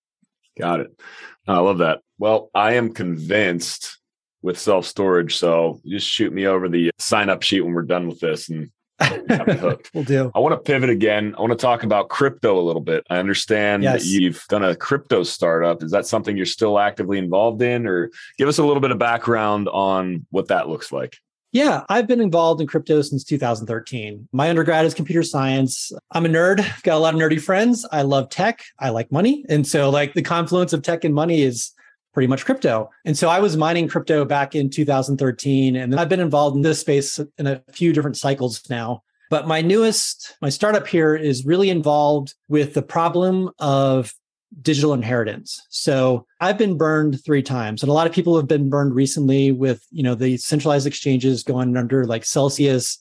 Got 0.61 0.81
it. 0.81 1.01
I 1.49 1.59
love 1.61 1.79
that. 1.79 2.01
Well, 2.19 2.51
I 2.55 2.75
am 2.75 2.93
convinced 2.93 3.99
with 4.43 4.59
self 4.59 4.85
storage. 4.85 5.37
So 5.37 5.81
just 5.87 6.07
shoot 6.07 6.31
me 6.31 6.47
over 6.47 6.69
the 6.69 6.91
sign 6.99 7.31
up 7.31 7.43
sheet 7.43 7.63
when 7.63 7.73
we're 7.73 7.83
done 7.83 8.07
with 8.07 8.21
this 8.21 8.51
and. 8.51 8.71
we'll 9.95 10.05
do. 10.05 10.31
I 10.35 10.39
want 10.39 10.53
to 10.53 10.59
pivot 10.59 10.91
again. 10.91 11.35
I 11.37 11.41
want 11.41 11.53
to 11.53 11.59
talk 11.59 11.83
about 11.83 12.09
crypto 12.09 12.59
a 12.59 12.63
little 12.63 12.83
bit. 12.83 13.05
I 13.11 13.19
understand 13.19 13.83
yes. 13.83 14.03
that 14.03 14.09
you've 14.09 14.45
done 14.49 14.65
a 14.65 14.77
crypto 14.77 15.23
startup. 15.25 15.83
Is 15.83 15.91
that 15.91 16.07
something 16.07 16.37
you're 16.37 16.47
still 16.47 16.79
actively 16.79 17.19
involved 17.19 17.61
in, 17.63 17.87
or 17.87 18.11
give 18.39 18.49
us 18.49 18.59
a 18.59 18.65
little 18.65 18.81
bit 18.81 18.91
of 18.91 18.99
background 18.99 19.69
on 19.69 20.27
what 20.31 20.49
that 20.49 20.69
looks 20.69 20.93
like? 20.93 21.17
Yeah, 21.55 21.85
I've 21.89 22.09
been 22.09 22.21
involved 22.21 22.61
in 22.61 22.67
crypto 22.67 23.01
since 23.03 23.23
2013. 23.23 24.29
My 24.33 24.51
undergrad 24.51 24.85
is 24.87 24.93
computer 24.93 25.23
science. 25.23 25.93
I'm 26.11 26.27
a 26.27 26.29
nerd. 26.29 26.59
I've 26.61 26.83
got 26.83 26.97
a 26.97 26.99
lot 26.99 27.15
of 27.15 27.21
nerdy 27.21 27.41
friends. 27.41 27.87
I 27.93 28.03
love 28.03 28.29
tech. 28.29 28.61
I 28.81 28.91
like 28.91 29.13
money. 29.13 29.45
And 29.49 29.65
so 29.65 29.89
like 29.89 30.15
the 30.15 30.23
confluence 30.23 30.73
of 30.73 30.83
tech 30.83 31.05
and 31.05 31.15
money 31.15 31.43
is 31.43 31.71
pretty 32.15 32.29
much 32.29 32.45
crypto. 32.45 32.89
And 33.05 33.19
so 33.19 33.29
I 33.29 33.41
was 33.41 33.57
mining 33.57 33.89
crypto 33.89 34.25
back 34.25 34.55
in 34.55 34.71
2013 34.71 35.77
and 35.77 35.95
I've 35.99 36.09
been 36.09 36.21
involved 36.21 36.57
in 36.57 36.63
this 36.63 36.81
space 36.81 37.21
in 37.37 37.47
a 37.47 37.61
few 37.73 37.93
different 37.93 38.17
cycles 38.17 38.63
now. 38.71 39.03
But 39.31 39.49
my 39.49 39.61
newest, 39.61 40.37
my 40.41 40.49
startup 40.49 40.87
here 40.87 41.17
is 41.17 41.45
really 41.45 41.69
involved 41.69 42.35
with 42.49 42.75
the 42.75 42.83
problem 42.83 43.51
of 43.59 44.15
digital 44.63 44.95
inheritance. 44.95 45.61
So 45.71 46.27
I've 46.41 46.59
been 46.59 46.77
burned 46.77 47.23
three 47.25 47.43
times, 47.43 47.83
and 47.83 47.91
a 47.91 47.93
lot 47.93 48.07
of 48.07 48.13
people 48.13 48.37
have 48.37 48.47
been 48.47 48.71
burned 48.71 48.95
recently 48.95 49.51
with 49.51 49.85
you 49.91 50.03
know 50.03 50.15
the 50.15 50.37
centralized 50.37 50.87
exchanges 50.87 51.43
going 51.43 51.77
under 51.77 52.05
like 52.05 52.25
Celsius, 52.25 52.99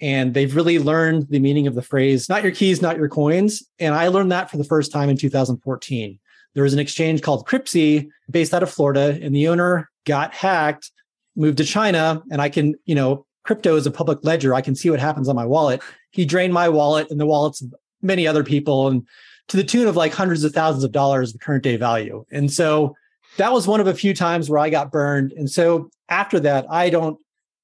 and 0.00 0.34
they've 0.34 0.54
really 0.54 0.78
learned 0.78 1.26
the 1.30 1.40
meaning 1.40 1.66
of 1.66 1.74
the 1.74 1.82
phrase 1.82 2.28
"not 2.28 2.42
your 2.42 2.52
keys, 2.52 2.82
not 2.82 2.96
your 2.96 3.08
coins." 3.08 3.62
And 3.78 3.94
I 3.94 4.08
learned 4.08 4.30
that 4.32 4.50
for 4.50 4.58
the 4.58 4.64
first 4.64 4.92
time 4.92 5.08
in 5.08 5.16
2014. 5.16 6.18
There 6.54 6.64
was 6.64 6.72
an 6.72 6.78
exchange 6.78 7.22
called 7.22 7.46
Cryptsy 7.46 8.08
based 8.30 8.52
out 8.54 8.62
of 8.62 8.70
Florida, 8.70 9.18
and 9.22 9.34
the 9.34 9.48
owner 9.48 9.90
got 10.04 10.34
hacked, 10.34 10.90
moved 11.36 11.58
to 11.58 11.64
China, 11.64 12.22
and 12.30 12.42
I 12.42 12.48
can 12.48 12.74
you 12.84 12.94
know 12.94 13.26
crypto 13.44 13.76
is 13.76 13.86
a 13.86 13.90
public 13.90 14.18
ledger. 14.22 14.54
I 14.54 14.60
can 14.60 14.74
see 14.74 14.90
what 14.90 15.00
happens 15.00 15.28
on 15.28 15.36
my 15.36 15.46
wallet. 15.46 15.82
He 16.10 16.24
drained 16.24 16.52
my 16.52 16.68
wallet 16.68 17.10
and 17.10 17.18
the 17.18 17.26
wallets 17.26 17.60
of 17.60 17.74
many 18.00 18.26
other 18.26 18.44
people 18.44 18.88
and 18.88 19.06
to 19.48 19.56
the 19.56 19.64
tune 19.64 19.88
of 19.88 19.96
like 19.96 20.12
hundreds 20.12 20.44
of 20.44 20.52
thousands 20.52 20.84
of 20.84 20.92
dollars 20.92 21.34
of 21.34 21.40
current 21.40 21.62
day 21.62 21.76
value. 21.76 22.24
And 22.30 22.52
so 22.52 22.96
that 23.36 23.52
was 23.52 23.66
one 23.66 23.80
of 23.80 23.86
a 23.86 23.94
few 23.94 24.14
times 24.14 24.48
where 24.48 24.58
I 24.58 24.70
got 24.70 24.92
burned. 24.92 25.32
And 25.32 25.50
so 25.50 25.90
after 26.08 26.38
that, 26.40 26.66
I 26.70 26.90
don't 26.90 27.18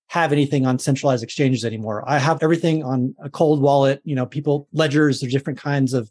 have 0.08 0.32
anything 0.32 0.66
on 0.66 0.78
centralized 0.78 1.22
exchanges 1.22 1.64
anymore. 1.64 2.02
I 2.08 2.18
have 2.18 2.42
everything 2.42 2.82
on 2.82 3.14
a 3.22 3.28
cold 3.28 3.60
wallet, 3.60 4.00
you 4.04 4.14
know, 4.14 4.24
people 4.24 4.66
ledgers, 4.72 5.20
there's 5.20 5.32
different 5.32 5.58
kinds 5.58 5.92
of 5.92 6.10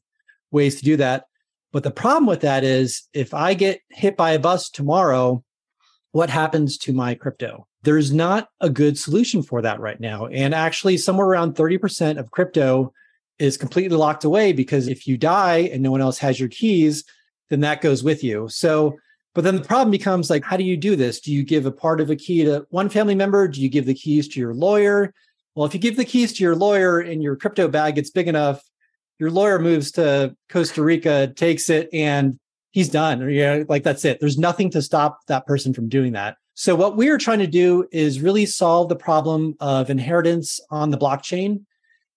ways 0.51 0.77
to 0.77 0.85
do 0.85 0.95
that. 0.97 1.25
But 1.71 1.83
the 1.83 1.91
problem 1.91 2.25
with 2.25 2.41
that 2.41 2.63
is 2.63 3.03
if 3.13 3.33
I 3.33 3.53
get 3.53 3.81
hit 3.89 4.17
by 4.17 4.31
a 4.31 4.39
bus 4.39 4.69
tomorrow, 4.69 5.43
what 6.11 6.29
happens 6.29 6.77
to 6.79 6.93
my 6.93 7.13
crypto? 7.13 7.67
there's 7.87 8.11
not 8.11 8.49
a 8.59 8.69
good 8.69 8.97
solution 8.99 9.41
for 9.41 9.61
that 9.61 9.79
right 9.79 9.99
now. 10.01 10.25
And 10.27 10.53
actually, 10.53 10.97
somewhere 10.97 11.25
around 11.25 11.55
30% 11.55 12.17
of 12.17 12.31
crypto 12.31 12.91
is 13.39 13.55
completely 13.55 13.95
locked 13.95 14.25
away 14.25 14.51
because 14.51 14.89
if 14.89 15.07
you 15.07 15.17
die 15.17 15.69
and 15.71 15.81
no 15.81 15.91
one 15.91 16.01
else 16.01 16.17
has 16.17 16.37
your 16.37 16.49
keys, 16.49 17.05
then 17.49 17.61
that 17.61 17.79
goes 17.79 18.03
with 18.03 18.25
you. 18.25 18.49
So, 18.49 18.97
but 19.33 19.45
then 19.45 19.55
the 19.55 19.61
problem 19.61 19.89
becomes 19.89 20.29
like, 20.29 20.43
how 20.43 20.57
do 20.57 20.65
you 20.65 20.75
do 20.75 20.97
this? 20.97 21.21
Do 21.21 21.31
you 21.31 21.43
give 21.43 21.65
a 21.65 21.71
part 21.71 22.01
of 22.01 22.09
a 22.09 22.15
key 22.17 22.43
to 22.43 22.67
one 22.71 22.89
family 22.89 23.15
member? 23.15 23.47
Do 23.47 23.61
you 23.61 23.69
give 23.69 23.85
the 23.85 23.93
keys 23.93 24.27
to 24.29 24.39
your 24.41 24.53
lawyer? 24.53 25.13
Well, 25.55 25.65
if 25.65 25.73
you 25.73 25.79
give 25.79 25.95
the 25.95 26.03
keys 26.03 26.33
to 26.33 26.43
your 26.43 26.57
lawyer 26.57 26.99
and 26.99 27.23
your 27.23 27.37
crypto 27.37 27.69
bag 27.69 27.95
gets 27.95 28.09
big 28.09 28.27
enough, 28.27 28.61
your 29.19 29.31
lawyer 29.31 29.59
moves 29.59 29.91
to 29.93 30.35
Costa 30.49 30.83
Rica, 30.83 31.27
takes 31.35 31.69
it, 31.69 31.89
and 31.93 32.39
he's 32.71 32.89
done. 32.89 33.21
Or, 33.21 33.65
like 33.65 33.83
that's 33.83 34.05
it. 34.05 34.19
There's 34.19 34.37
nothing 34.37 34.69
to 34.71 34.81
stop 34.81 35.19
that 35.27 35.45
person 35.45 35.73
from 35.73 35.89
doing 35.89 36.13
that. 36.13 36.37
So 36.53 36.75
what 36.75 36.97
we 36.97 37.09
are 37.09 37.17
trying 37.17 37.39
to 37.39 37.47
do 37.47 37.87
is 37.91 38.19
really 38.19 38.45
solve 38.45 38.89
the 38.89 38.95
problem 38.95 39.55
of 39.59 39.89
inheritance 39.89 40.59
on 40.71 40.89
the 40.89 40.97
blockchain. 40.97 41.61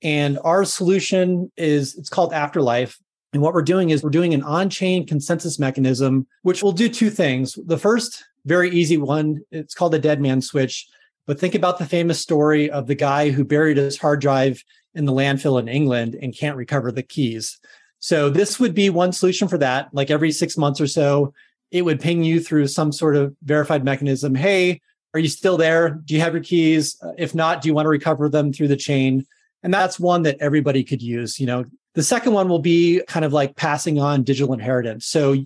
And 0.02 0.38
our 0.44 0.64
solution 0.64 1.52
is 1.56 1.94
it's 1.96 2.08
called 2.08 2.32
Afterlife. 2.32 2.98
And 3.32 3.42
what 3.42 3.52
we're 3.54 3.62
doing 3.62 3.90
is 3.90 4.02
we're 4.02 4.10
doing 4.10 4.32
an 4.34 4.42
on-chain 4.42 5.06
consensus 5.06 5.58
mechanism, 5.58 6.26
which 6.42 6.62
will 6.62 6.72
do 6.72 6.88
two 6.88 7.10
things. 7.10 7.58
The 7.66 7.78
first, 7.78 8.24
very 8.46 8.70
easy 8.70 8.96
one, 8.96 9.42
it's 9.50 9.74
called 9.74 9.92
the 9.92 9.98
dead 9.98 10.20
man 10.20 10.40
switch. 10.40 10.88
But 11.26 11.38
think 11.38 11.54
about 11.54 11.78
the 11.78 11.86
famous 11.86 12.18
story 12.18 12.70
of 12.70 12.86
the 12.86 12.94
guy 12.94 13.30
who 13.30 13.44
buried 13.44 13.76
his 13.76 13.98
hard 13.98 14.20
drive 14.20 14.64
in 14.94 15.05
the 15.05 15.12
landfill 15.12 15.61
in 15.61 15.68
England 15.68 16.16
and 16.20 16.37
can't 16.37 16.57
recover 16.57 16.90
the 16.90 17.03
keys. 17.03 17.59
So 18.00 18.31
this 18.31 18.59
would 18.59 18.74
be 18.74 18.90
one 18.90 19.12
solution 19.12 19.46
for 19.46 19.59
that. 19.59 19.92
Like 19.92 20.11
every 20.11 20.33
six 20.33 20.57
months 20.57 20.81
or 20.81 20.87
so, 20.87 21.35
it 21.70 21.83
would 21.83 22.00
ping 22.00 22.24
you 22.24 22.40
through 22.40 22.66
some 22.66 22.92
sort 22.92 23.16
of 23.16 23.37
verified 23.42 23.85
mechanism. 23.85 24.35
Hey, 24.35 24.81
are 25.14 25.20
you 25.20 25.29
still 25.29 25.57
there? 25.57 25.90
Do 25.90 26.14
you 26.14 26.20
have 26.20 26.35
your 26.35 26.42
keys? 26.42 26.96
Uh, 27.03 27.12
if 27.18 27.35
not, 27.35 27.62
do 27.62 27.68
you 27.68 27.74
want 27.74 27.87
to 27.87 27.90
recover 27.90 28.29
them 28.29 28.53
through 28.53 28.68
the 28.68 28.76
chain? 28.76 29.26
And 29.62 29.72
that's 29.72 30.00
one 30.00 30.22
that 30.22 30.38
everybody 30.40 30.83
could 30.83 31.03
use. 31.03 31.38
You 31.38 31.46
know, 31.46 31.64
the 31.94 32.03
second 32.03 32.33
one 32.33 32.48
will 32.48 32.61
be 32.61 33.03
kind 33.07 33.24
of 33.24 33.33
like 33.33 33.57
passing 33.57 34.00
on 34.00 34.22
digital 34.22 34.55
inheritance. 34.55 35.07
So 35.07 35.37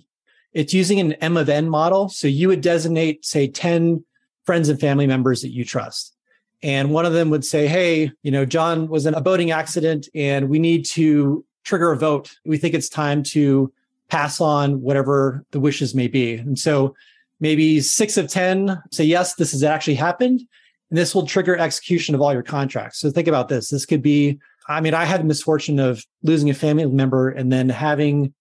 it's 0.53 0.73
using 0.73 0.99
an 0.99 1.13
M 1.13 1.35
of 1.35 1.49
N 1.49 1.69
model. 1.69 2.09
So 2.09 2.27
you 2.27 2.47
would 2.47 2.61
designate, 2.61 3.25
say, 3.25 3.47
10 3.47 4.05
friends 4.45 4.69
and 4.69 4.79
family 4.79 5.07
members 5.07 5.41
that 5.41 5.51
you 5.51 5.65
trust. 5.65 6.14
And 6.63 6.91
one 6.91 7.05
of 7.05 7.13
them 7.13 7.29
would 7.29 7.45
say, 7.45 7.67
Hey, 7.67 8.11
you 8.23 8.31
know, 8.31 8.45
John 8.45 8.87
was 8.87 9.05
in 9.05 9.13
a 9.13 9.21
boating 9.21 9.51
accident 9.51 10.07
and 10.15 10.49
we 10.49 10.59
need 10.59 10.85
to 10.85 11.45
trigger 11.63 11.91
a 11.91 11.97
vote. 11.97 12.35
We 12.45 12.57
think 12.57 12.73
it's 12.73 12.89
time 12.89 13.23
to 13.23 13.71
pass 14.09 14.39
on 14.39 14.81
whatever 14.81 15.43
the 15.51 15.59
wishes 15.59 15.95
may 15.95 16.07
be. 16.07 16.35
And 16.35 16.57
so 16.57 16.95
maybe 17.39 17.81
six 17.81 18.17
of 18.17 18.29
10 18.29 18.81
say, 18.91 19.03
yes, 19.03 19.35
this 19.35 19.51
has 19.51 19.63
actually 19.63 19.95
happened. 19.95 20.41
And 20.89 20.97
this 20.97 21.15
will 21.15 21.25
trigger 21.25 21.57
execution 21.57 22.13
of 22.15 22.21
all 22.21 22.33
your 22.33 22.43
contracts. 22.43 22.99
So 22.99 23.09
think 23.09 23.27
about 23.27 23.49
this. 23.49 23.69
This 23.69 23.85
could 23.85 24.01
be, 24.01 24.39
I 24.67 24.81
mean, 24.81 24.93
I 24.93 25.05
had 25.05 25.21
the 25.21 25.25
misfortune 25.25 25.79
of 25.79 26.03
losing 26.23 26.49
a 26.49 26.53
family 26.53 26.85
member 26.85 27.29
and 27.29 27.51
then 27.51 27.69
having, 27.69 28.33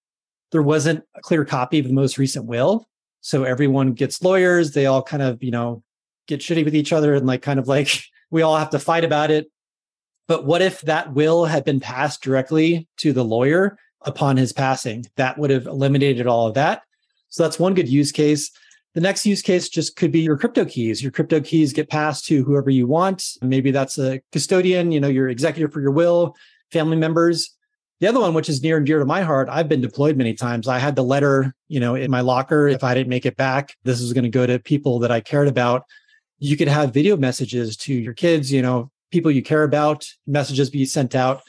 there 0.52 0.62
wasn't 0.62 1.04
a 1.14 1.20
clear 1.20 1.44
copy 1.44 1.78
of 1.78 1.86
the 1.86 1.92
most 1.92 2.18
recent 2.18 2.46
will. 2.46 2.86
So 3.22 3.44
everyone 3.44 3.92
gets 3.92 4.22
lawyers. 4.22 4.72
They 4.72 4.86
all 4.86 5.02
kind 5.02 5.22
of, 5.22 5.42
you 5.42 5.50
know, 5.50 5.82
get 6.26 6.40
shitty 6.40 6.64
with 6.64 6.74
each 6.74 6.92
other 6.92 7.14
and 7.14 7.26
like 7.26 7.42
kind 7.42 7.58
of 7.58 7.68
like 7.68 8.02
we 8.30 8.42
all 8.42 8.56
have 8.56 8.70
to 8.70 8.78
fight 8.78 9.04
about 9.04 9.30
it. 9.30 9.50
But 10.26 10.46
what 10.46 10.62
if 10.62 10.80
that 10.82 11.12
will 11.12 11.44
had 11.44 11.64
been 11.64 11.80
passed 11.80 12.22
directly 12.22 12.88
to 12.98 13.12
the 13.12 13.24
lawyer 13.24 13.76
upon 14.04 14.36
his 14.36 14.52
passing. 14.52 15.04
That 15.16 15.38
would 15.38 15.50
have 15.50 15.66
eliminated 15.66 16.26
all 16.26 16.46
of 16.46 16.54
that. 16.54 16.82
So 17.28 17.42
that's 17.42 17.58
one 17.58 17.74
good 17.74 17.88
use 17.88 18.12
case. 18.12 18.50
The 18.94 19.00
next 19.00 19.26
use 19.26 19.42
case 19.42 19.68
just 19.68 19.96
could 19.96 20.12
be 20.12 20.20
your 20.20 20.36
crypto 20.36 20.64
keys. 20.64 21.02
Your 21.02 21.10
crypto 21.10 21.40
keys 21.40 21.72
get 21.72 21.90
passed 21.90 22.26
to 22.26 22.44
whoever 22.44 22.70
you 22.70 22.86
want. 22.86 23.24
Maybe 23.42 23.72
that's 23.72 23.98
a 23.98 24.20
custodian, 24.30 24.92
you 24.92 25.00
know, 25.00 25.08
your 25.08 25.28
executor 25.28 25.68
for 25.68 25.80
your 25.80 25.90
will, 25.90 26.36
family 26.70 26.96
members. 26.96 27.50
The 28.00 28.06
other 28.06 28.20
one, 28.20 28.34
which 28.34 28.48
is 28.48 28.62
near 28.62 28.76
and 28.76 28.86
dear 28.86 28.98
to 29.00 29.04
my 29.04 29.22
heart, 29.22 29.48
I've 29.50 29.68
been 29.68 29.80
deployed 29.80 30.16
many 30.16 30.34
times. 30.34 30.68
I 30.68 30.78
had 30.78 30.94
the 30.94 31.02
letter, 31.02 31.54
you 31.68 31.80
know, 31.80 31.94
in 31.94 32.10
my 32.10 32.20
locker. 32.20 32.68
If 32.68 32.84
I 32.84 32.94
didn't 32.94 33.08
make 33.08 33.26
it 33.26 33.36
back, 33.36 33.74
this 33.82 34.00
was 34.00 34.12
going 34.12 34.24
to 34.24 34.30
go 34.30 34.46
to 34.46 34.58
people 34.58 34.98
that 35.00 35.10
I 35.10 35.20
cared 35.20 35.48
about. 35.48 35.84
You 36.38 36.56
could 36.56 36.68
have 36.68 36.92
video 36.92 37.16
messages 37.16 37.76
to 37.78 37.94
your 37.94 38.14
kids, 38.14 38.52
you 38.52 38.62
know, 38.62 38.90
people 39.10 39.30
you 39.30 39.42
care 39.42 39.62
about, 39.62 40.06
messages 40.26 40.70
be 40.70 40.84
sent 40.84 41.14
out. 41.14 41.42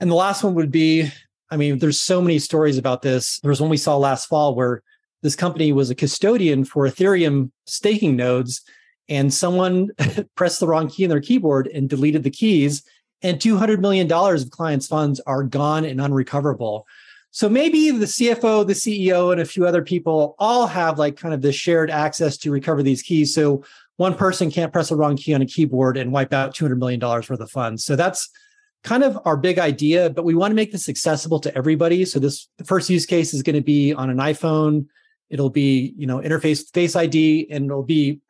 And 0.00 0.10
the 0.10 0.14
last 0.14 0.42
one 0.42 0.54
would 0.54 0.70
be 0.70 1.10
I 1.50 1.56
mean, 1.56 1.78
there's 1.78 2.00
so 2.00 2.22
many 2.22 2.38
stories 2.38 2.78
about 2.78 3.02
this. 3.02 3.40
There 3.40 3.48
was 3.48 3.60
one 3.60 3.70
we 3.70 3.76
saw 3.76 3.96
last 3.96 4.26
fall 4.26 4.54
where 4.54 4.82
this 5.22 5.34
company 5.34 5.72
was 5.72 5.90
a 5.90 5.94
custodian 5.94 6.64
for 6.64 6.86
Ethereum 6.86 7.50
staking 7.66 8.16
nodes, 8.16 8.62
and 9.08 9.34
someone 9.34 9.90
pressed 10.36 10.60
the 10.60 10.68
wrong 10.68 10.88
key 10.88 11.04
in 11.04 11.10
their 11.10 11.20
keyboard 11.20 11.66
and 11.66 11.88
deleted 11.88 12.22
the 12.22 12.30
keys, 12.30 12.84
and 13.22 13.38
$200 13.38 13.80
million 13.80 14.10
of 14.10 14.50
clients' 14.50 14.86
funds 14.86 15.20
are 15.26 15.42
gone 15.42 15.84
and 15.84 16.00
unrecoverable. 16.00 16.86
So 17.32 17.48
maybe 17.48 17.90
the 17.90 18.06
CFO, 18.06 18.66
the 18.66 18.72
CEO, 18.72 19.30
and 19.30 19.40
a 19.40 19.44
few 19.44 19.66
other 19.66 19.82
people 19.82 20.34
all 20.38 20.66
have 20.66 20.98
like 20.98 21.16
kind 21.16 21.34
of 21.34 21.42
this 21.42 21.54
shared 21.54 21.90
access 21.90 22.36
to 22.38 22.50
recover 22.50 22.82
these 22.82 23.02
keys. 23.02 23.34
So 23.34 23.64
one 24.00 24.14
person 24.14 24.50
can't 24.50 24.72
press 24.72 24.88
the 24.88 24.96
wrong 24.96 25.14
key 25.14 25.34
on 25.34 25.42
a 25.42 25.46
keyboard 25.46 25.98
and 25.98 26.10
wipe 26.10 26.32
out 26.32 26.54
$200 26.54 26.78
million 26.78 26.98
worth 26.98 27.28
of 27.28 27.50
funds. 27.50 27.84
So 27.84 27.96
that's 27.96 28.30
kind 28.82 29.04
of 29.04 29.18
our 29.26 29.36
big 29.36 29.58
idea, 29.58 30.08
but 30.08 30.24
we 30.24 30.34
want 30.34 30.52
to 30.52 30.54
make 30.54 30.72
this 30.72 30.88
accessible 30.88 31.38
to 31.40 31.54
everybody. 31.54 32.06
So 32.06 32.18
this 32.18 32.48
the 32.56 32.64
first 32.64 32.88
use 32.88 33.04
case 33.04 33.34
is 33.34 33.42
going 33.42 33.56
to 33.56 33.62
be 33.62 33.92
on 33.92 34.08
an 34.08 34.16
iPhone. 34.16 34.86
It'll 35.28 35.50
be, 35.50 35.92
you 35.98 36.06
know, 36.06 36.18
interface 36.18 36.72
face 36.72 36.96
ID 36.96 37.48
and 37.50 37.66
it'll 37.66 37.82
be 37.82 38.20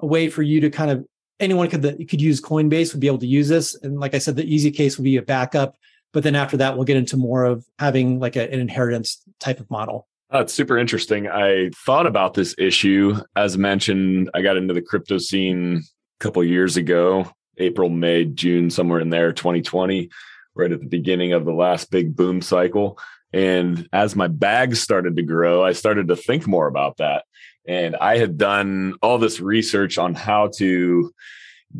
a 0.00 0.06
way 0.06 0.28
for 0.28 0.42
you 0.42 0.60
to 0.62 0.68
kind 0.68 0.90
of 0.90 1.06
anyone 1.38 1.68
could 1.68 1.82
that 1.82 2.08
could 2.08 2.20
use 2.20 2.40
Coinbase 2.40 2.92
would 2.92 3.00
be 3.00 3.06
able 3.06 3.18
to 3.18 3.26
use 3.28 3.48
this. 3.48 3.76
And 3.84 4.00
like 4.00 4.16
I 4.16 4.18
said, 4.18 4.34
the 4.34 4.52
easy 4.52 4.72
case 4.72 4.98
would 4.98 5.04
be 5.04 5.16
a 5.16 5.22
backup. 5.22 5.76
But 6.12 6.24
then 6.24 6.34
after 6.34 6.56
that, 6.56 6.74
we'll 6.74 6.86
get 6.86 6.96
into 6.96 7.16
more 7.16 7.44
of 7.44 7.64
having 7.78 8.18
like 8.18 8.34
a, 8.34 8.52
an 8.52 8.58
inheritance 8.58 9.22
type 9.38 9.60
of 9.60 9.70
model. 9.70 10.08
Uh, 10.30 10.38
That's 10.38 10.54
super 10.54 10.78
interesting. 10.78 11.28
I 11.28 11.70
thought 11.84 12.06
about 12.06 12.34
this 12.34 12.54
issue. 12.56 13.16
As 13.34 13.58
mentioned, 13.58 14.30
I 14.32 14.42
got 14.42 14.56
into 14.56 14.74
the 14.74 14.82
crypto 14.82 15.18
scene 15.18 15.78
a 15.78 16.24
couple 16.24 16.44
years 16.44 16.76
ago 16.76 17.30
April, 17.58 17.90
May, 17.90 18.24
June, 18.24 18.70
somewhere 18.70 19.00
in 19.00 19.10
there, 19.10 19.32
2020, 19.32 20.08
right 20.54 20.72
at 20.72 20.80
the 20.80 20.86
beginning 20.86 21.32
of 21.32 21.44
the 21.44 21.52
last 21.52 21.90
big 21.90 22.16
boom 22.16 22.40
cycle. 22.40 22.98
And 23.32 23.88
as 23.92 24.16
my 24.16 24.28
bags 24.28 24.80
started 24.80 25.16
to 25.16 25.22
grow, 25.22 25.62
I 25.62 25.72
started 25.72 26.08
to 26.08 26.16
think 26.16 26.46
more 26.46 26.66
about 26.66 26.96
that. 26.96 27.24
And 27.68 27.96
I 27.96 28.16
had 28.16 28.38
done 28.38 28.94
all 29.02 29.18
this 29.18 29.40
research 29.40 29.98
on 29.98 30.14
how 30.14 30.48
to 30.56 31.12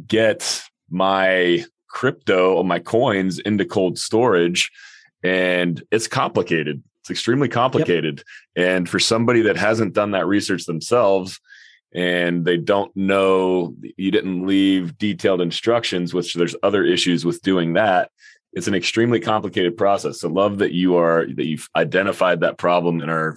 get 0.07 0.63
my 0.91 1.65
crypto, 1.89 2.63
my 2.63 2.79
coins 2.79 3.39
into 3.39 3.65
cold 3.65 3.99
storage. 3.99 4.71
And 5.23 5.83
it's 5.91 6.07
complicated. 6.07 6.83
It's 7.01 7.11
extremely 7.11 7.49
complicated. 7.49 8.23
Yep. 8.57 8.67
And 8.69 8.89
for 8.89 8.99
somebody 8.99 9.43
that 9.43 9.57
hasn't 9.57 9.95
done 9.95 10.13
that 10.13 10.27
research 10.27 10.65
themselves, 10.65 11.41
and 11.93 12.45
they 12.45 12.57
don't 12.57 12.95
know 12.97 13.75
you 13.97 14.11
didn't 14.11 14.47
leave 14.47 14.97
detailed 14.97 15.41
instructions 15.41 16.15
which 16.15 16.35
there's 16.35 16.55
other 16.63 16.85
issues 16.85 17.25
with 17.25 17.43
doing 17.43 17.73
that 17.73 18.11
it's 18.53 18.69
an 18.69 18.75
extremely 18.75 19.19
complicated 19.19 19.77
process 19.77 20.21
so 20.21 20.29
love 20.29 20.59
that 20.59 20.73
you 20.73 20.97
are 20.97 21.27
that 21.27 21.47
you've 21.47 21.69
identified 21.75 22.41
that 22.41 22.59
problem 22.59 23.01
and 23.01 23.11
are 23.11 23.37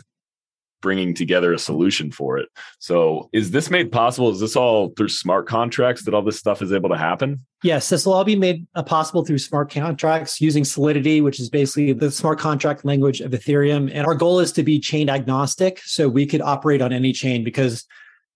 bringing 0.83 1.15
together 1.15 1.51
a 1.53 1.57
solution 1.57 2.11
for 2.11 2.37
it. 2.37 2.49
So 2.77 3.29
is 3.33 3.49
this 3.49 3.71
made 3.71 3.91
possible? 3.91 4.29
Is 4.29 4.41
this 4.41 4.55
all 4.55 4.89
through 4.89 5.07
smart 5.07 5.47
contracts 5.47 6.03
that 6.03 6.13
all 6.13 6.21
this 6.21 6.37
stuff 6.37 6.61
is 6.61 6.71
able 6.71 6.89
to 6.89 6.97
happen? 6.97 7.43
Yes 7.63 7.89
this 7.89 8.05
will 8.05 8.13
all 8.13 8.25
be 8.25 8.35
made 8.35 8.67
uh, 8.75 8.83
possible 8.83 9.25
through 9.25 9.37
smart 9.37 9.71
contracts 9.71 10.41
using 10.41 10.65
solidity 10.65 11.21
which 11.21 11.39
is 11.39 11.49
basically 11.49 11.93
the 11.93 12.11
smart 12.11 12.37
contract 12.37 12.85
language 12.85 13.21
of 13.21 13.31
ethereum. 13.31 13.89
And 13.91 14.05
our 14.05 14.13
goal 14.13 14.39
is 14.39 14.51
to 14.51 14.63
be 14.63 14.79
chain 14.79 15.09
agnostic 15.09 15.79
so 15.79 16.09
we 16.09 16.25
could 16.25 16.41
operate 16.41 16.81
on 16.81 16.91
any 16.91 17.13
chain 17.13 17.43
because 17.43 17.85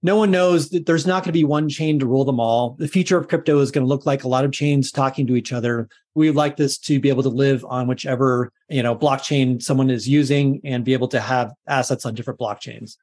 no 0.04 0.16
one 0.16 0.32
knows 0.32 0.70
that 0.70 0.86
there's 0.86 1.08
not 1.08 1.24
going 1.24 1.30
to 1.30 1.40
be 1.40 1.44
one 1.44 1.70
chain 1.70 2.00
to 2.00 2.06
rule 2.06 2.26
them 2.26 2.40
all. 2.40 2.76
The 2.80 2.88
future 2.88 3.18
of 3.18 3.28
crypto 3.28 3.60
is 3.60 3.72
going 3.72 3.84
to 3.84 3.88
look 3.88 4.06
like 4.06 4.24
a 4.24 4.28
lot 4.28 4.46
of 4.46 4.52
chains 4.52 4.92
talking 4.92 5.26
to 5.28 5.36
each 5.36 5.52
other. 5.52 5.90
We 6.14 6.28
would 6.28 6.36
like 6.36 6.58
this 6.58 6.78
to 6.80 7.00
be 7.00 7.10
able 7.10 7.24
to 7.24 7.30
live 7.30 7.66
on 7.66 7.88
whichever, 7.88 8.52
you 8.70 8.84
know, 8.84 8.96
blockchain 8.96 9.62
someone 9.62 9.90
is 9.90 10.08
using 10.08 10.62
and 10.64 10.86
be 10.86 10.94
able 10.94 11.08
to 11.10 11.20
have 11.20 11.52
assets 11.68 12.06
on 12.06 12.14
different 12.14 12.40
blockchains. 12.40 12.96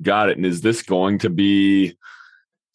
Got 0.00 0.30
it. 0.30 0.36
And 0.36 0.46
is 0.46 0.60
this 0.60 0.82
going 0.82 1.18
to 1.18 1.30
be 1.30 1.96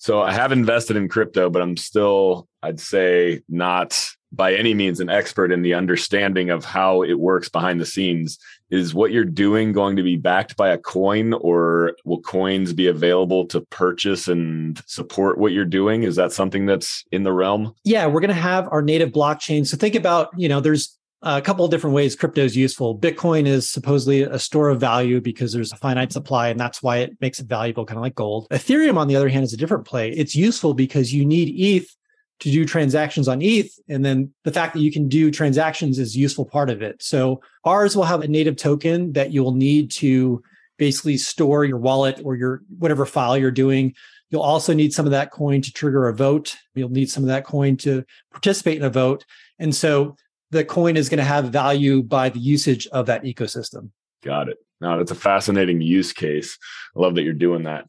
so 0.04 0.22
I 0.22 0.34
have 0.34 0.52
invested 0.52 0.98
in 0.98 1.08
crypto, 1.08 1.50
but 1.50 1.62
I'm 1.62 1.78
still, 1.78 2.50
I'd 2.62 2.82
say, 2.82 3.42
not 3.48 4.06
by 4.34 4.54
any 4.54 4.74
means 4.74 5.00
an 5.00 5.10
expert 5.10 5.50
in 5.50 5.62
the 5.62 5.76
understanding 5.76 6.50
of 6.50 6.66
how 6.66 7.04
it 7.04 7.14
works 7.14 7.48
behind 7.48 7.80
the 7.80 7.86
scenes. 7.86 8.38
Is 8.74 8.96
what 8.96 9.12
you're 9.12 9.24
doing 9.24 9.72
going 9.72 9.96
to 9.98 10.02
be 10.02 10.16
backed 10.16 10.58
by 10.58 10.70
a 10.70 10.80
coin, 10.80 11.34
or 11.34 11.96
will 12.06 12.22
coins 12.22 12.74
be 12.74 12.88
available 12.88 13.46
to 13.50 13.62
purchase 13.62 14.28
and 14.28 14.82
support 14.88 15.38
what 15.38 15.52
you're 15.52 15.64
doing? 15.64 16.02
Is 16.02 16.16
that 16.16 16.32
something 16.32 16.66
that's 16.66 17.06
in 17.12 17.22
the 17.22 17.32
realm? 17.32 17.76
Yeah, 17.84 18.08
we're 18.08 18.20
going 18.20 18.30
to 18.30 18.34
have 18.34 18.68
our 18.72 18.82
native 18.82 19.12
blockchain. 19.12 19.68
So 19.68 19.78
think 19.78 19.94
about, 19.94 20.30
you 20.36 20.50
know, 20.50 20.60
there's 20.60 20.98
a 21.22 21.40
couple 21.40 21.64
of 21.64 21.70
different 21.70 21.96
ways 21.96 22.16
crypto 22.16 22.42
is 22.42 22.58
useful. 22.58 22.98
Bitcoin 22.98 23.46
is 23.46 23.70
supposedly 23.70 24.24
a 24.24 24.40
store 24.40 24.70
of 24.70 24.80
value 24.80 25.22
because 25.22 25.54
there's 25.54 25.72
a 25.72 25.78
finite 25.78 26.12
supply, 26.12 26.50
and 26.50 26.60
that's 26.60 26.82
why 26.82 26.98
it 26.98 27.12
makes 27.22 27.40
it 27.40 27.46
valuable, 27.46 27.86
kind 27.86 28.00
of 28.00 28.02
like 28.02 28.16
gold. 28.16 28.48
Ethereum, 28.50 28.98
on 28.98 29.08
the 29.08 29.16
other 29.16 29.30
hand, 29.30 29.44
is 29.44 29.54
a 29.54 29.58
different 29.58 29.86
play. 29.86 30.10
It's 30.10 30.36
useful 30.36 30.74
because 30.74 31.14
you 31.14 31.26
need 31.26 31.54
ETH 31.56 31.96
to 32.40 32.52
do 32.52 32.66
transactions 32.66 33.28
on 33.28 33.42
ETH. 33.42 33.72
And 33.88 34.04
then 34.04 34.34
the 34.44 34.52
fact 34.52 34.74
that 34.74 34.82
you 34.82 34.92
can 34.92 35.08
do 35.08 35.32
transactions 35.32 36.00
is 36.00 36.18
useful 36.18 36.46
part 36.46 36.70
of 36.70 36.82
it. 36.82 37.02
So 37.02 37.42
ours 37.64 37.96
will 37.96 38.04
have 38.04 38.22
a 38.22 38.28
native 38.28 38.58
token 38.58 39.14
that 39.14 39.32
you'll 39.32 39.54
need 39.54 39.92
to 39.92 40.44
basically 40.78 41.18
store 41.18 41.64
your 41.64 41.78
wallet 41.78 42.20
or 42.24 42.36
your 42.36 42.62
whatever 42.78 43.06
file 43.06 43.38
you're 43.38 43.52
doing. 43.52 43.94
You'll 44.30 44.42
also 44.42 44.74
need 44.74 44.94
some 44.94 45.06
of 45.06 45.12
that 45.12 45.32
coin 45.32 45.62
to 45.62 45.72
trigger 45.72 46.08
a 46.08 46.14
vote. 46.14 46.56
You'll 46.74 46.90
need 46.90 47.10
some 47.10 47.24
of 47.24 47.28
that 47.28 47.46
coin 47.46 47.78
to 47.78 48.04
participate 48.32 48.78
in 48.78 48.84
a 48.84 48.90
vote. 48.90 49.26
And 49.60 49.74
so 49.74 50.18
the 50.50 50.66
coin 50.66 50.98
is 50.98 51.10
going 51.10 51.20
to 51.20 51.24
have 51.24 51.46
value 51.46 52.02
by 52.02 52.30
the 52.30 52.40
usage 52.40 52.88
of 52.88 53.06
that 53.06 53.24
ecosystem. 53.24 53.92
Got 54.24 54.50
it. 54.50 54.58
Now, 54.82 54.98
that's 54.98 55.12
a 55.12 55.16
fascinating 55.16 55.82
use 55.82 56.12
case. 56.12 56.58
I 56.96 57.00
love 57.00 57.16
that 57.16 57.24
you're 57.24 57.34
doing 57.34 57.64
that. 57.64 57.86